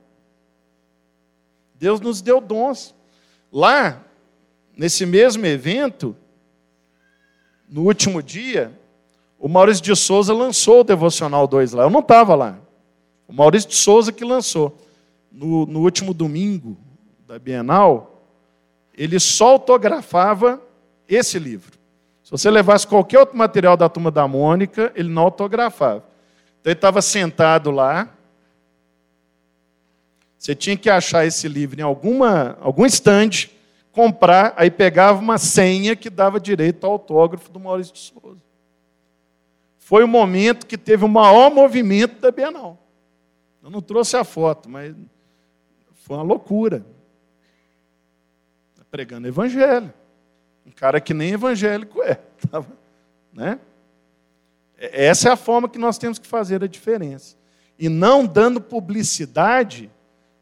Deus 1.74 1.98
nos 1.98 2.20
deu 2.20 2.42
dons. 2.42 2.94
Lá, 3.50 4.04
nesse 4.76 5.06
mesmo 5.06 5.46
evento, 5.46 6.14
no 7.66 7.84
último 7.84 8.22
dia, 8.22 8.78
o 9.38 9.48
Maurício 9.48 9.82
de 9.82 9.96
Souza 9.96 10.34
lançou 10.34 10.80
o 10.80 10.84
Devocional 10.84 11.46
2 11.46 11.72
lá. 11.72 11.84
Eu 11.84 11.90
não 11.90 12.00
estava 12.00 12.34
lá. 12.34 12.58
O 13.26 13.32
Maurício 13.32 13.70
de 13.70 13.76
Souza 13.76 14.12
que 14.12 14.24
lançou. 14.24 14.76
No, 15.30 15.66
no 15.66 15.80
último 15.80 16.14
domingo 16.14 16.76
da 17.26 17.38
Bienal, 17.38 18.24
ele 18.96 19.20
só 19.20 19.50
autografava 19.52 20.60
esse 21.08 21.38
livro. 21.38 21.78
Se 22.22 22.30
você 22.30 22.50
levasse 22.50 22.86
qualquer 22.86 23.20
outro 23.20 23.36
material 23.36 23.76
da 23.76 23.88
turma 23.88 24.10
da 24.10 24.28
Mônica, 24.28 24.92
ele 24.94 25.08
não 25.08 25.22
autografava. 25.22 26.04
Então 26.60 26.70
ele 26.70 26.74
estava 26.74 27.00
sentado 27.00 27.70
lá. 27.70 28.12
Você 30.38 30.54
tinha 30.54 30.76
que 30.76 30.90
achar 30.90 31.26
esse 31.26 31.48
livro 31.48 31.80
em 31.80 31.82
alguma, 31.82 32.58
algum 32.60 32.84
estande, 32.84 33.50
comprar, 33.92 34.52
aí 34.56 34.70
pegava 34.70 35.18
uma 35.20 35.38
senha 35.38 35.96
que 35.96 36.10
dava 36.10 36.38
direito 36.38 36.84
ao 36.84 36.92
autógrafo 36.92 37.50
do 37.50 37.58
Maurício 37.58 37.94
de 37.94 38.00
Souza. 38.00 38.42
Foi 39.78 40.04
o 40.04 40.08
momento 40.08 40.66
que 40.66 40.76
teve 40.76 41.04
o 41.04 41.08
maior 41.08 41.50
movimento 41.50 42.20
da 42.20 42.30
Bienal. 42.30 42.78
Eu 43.62 43.70
não 43.70 43.80
trouxe 43.80 44.16
a 44.16 44.22
foto, 44.22 44.68
mas 44.68 44.94
foi 46.08 46.16
uma 46.16 46.22
loucura. 46.22 46.84
Pregando 48.90 49.28
evangelho. 49.28 49.92
Um 50.66 50.70
cara 50.70 50.98
que 51.02 51.12
nem 51.12 51.32
evangélico 51.32 52.02
é. 52.02 52.18
Né? 53.30 53.60
Essa 54.78 55.28
é 55.28 55.32
a 55.32 55.36
forma 55.36 55.68
que 55.68 55.78
nós 55.78 55.98
temos 55.98 56.18
que 56.18 56.26
fazer 56.26 56.64
a 56.64 56.66
diferença. 56.66 57.36
E 57.78 57.88
não 57.88 58.26
dando 58.26 58.60
publicidade 58.60 59.88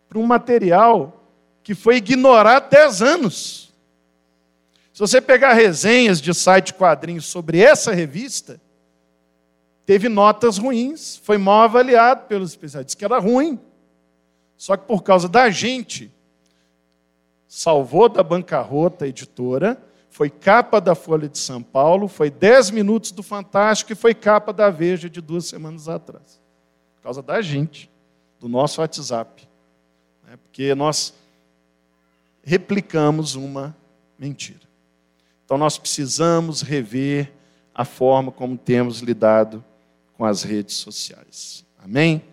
para 0.08 0.18
um 0.18 0.24
material 0.24 1.28
que 1.62 1.74
foi 1.74 1.96
ignorado 1.96 2.70
10 2.70 3.02
anos. 3.02 3.74
Se 4.94 5.00
você 5.00 5.20
pegar 5.20 5.52
resenhas 5.52 6.22
de 6.22 6.32
site 6.32 6.72
quadrinhos 6.72 7.26
sobre 7.26 7.58
essa 7.60 7.92
revista, 7.92 8.58
teve 9.84 10.08
notas 10.08 10.56
ruins, 10.56 11.20
foi 11.22 11.36
mal 11.36 11.62
avaliado 11.62 12.26
pelos 12.26 12.50
especialistas, 12.50 12.94
que 12.94 13.04
era 13.04 13.18
ruim. 13.18 13.60
Só 14.56 14.76
que 14.76 14.86
por 14.86 15.02
causa 15.02 15.28
da 15.28 15.50
gente, 15.50 16.12
salvou 17.46 18.08
da 18.08 18.22
bancarrota 18.22 19.04
a 19.04 19.08
editora 19.08 19.80
foi 20.16 20.30
capa 20.30 20.80
da 20.80 20.94
Folha 20.94 21.28
de 21.28 21.36
São 21.36 21.62
Paulo, 21.62 22.08
foi 22.08 22.30
10 22.30 22.70
minutos 22.70 23.12
do 23.12 23.22
Fantástico 23.22 23.92
e 23.92 23.94
foi 23.94 24.14
capa 24.14 24.50
da 24.50 24.70
Veja 24.70 25.10
de 25.10 25.20
duas 25.20 25.44
semanas 25.44 25.90
atrás. 25.90 26.40
Por 26.94 27.02
causa 27.02 27.20
da 27.20 27.42
gente, 27.42 27.90
do 28.40 28.48
nosso 28.48 28.80
WhatsApp. 28.80 29.46
Né? 30.26 30.38
Porque 30.38 30.74
nós 30.74 31.12
replicamos 32.42 33.34
uma 33.34 33.76
mentira. 34.18 34.66
Então 35.44 35.58
nós 35.58 35.76
precisamos 35.76 36.62
rever 36.62 37.30
a 37.74 37.84
forma 37.84 38.32
como 38.32 38.56
temos 38.56 39.00
lidado 39.00 39.62
com 40.14 40.24
as 40.24 40.42
redes 40.42 40.76
sociais. 40.76 41.62
Amém? 41.78 42.24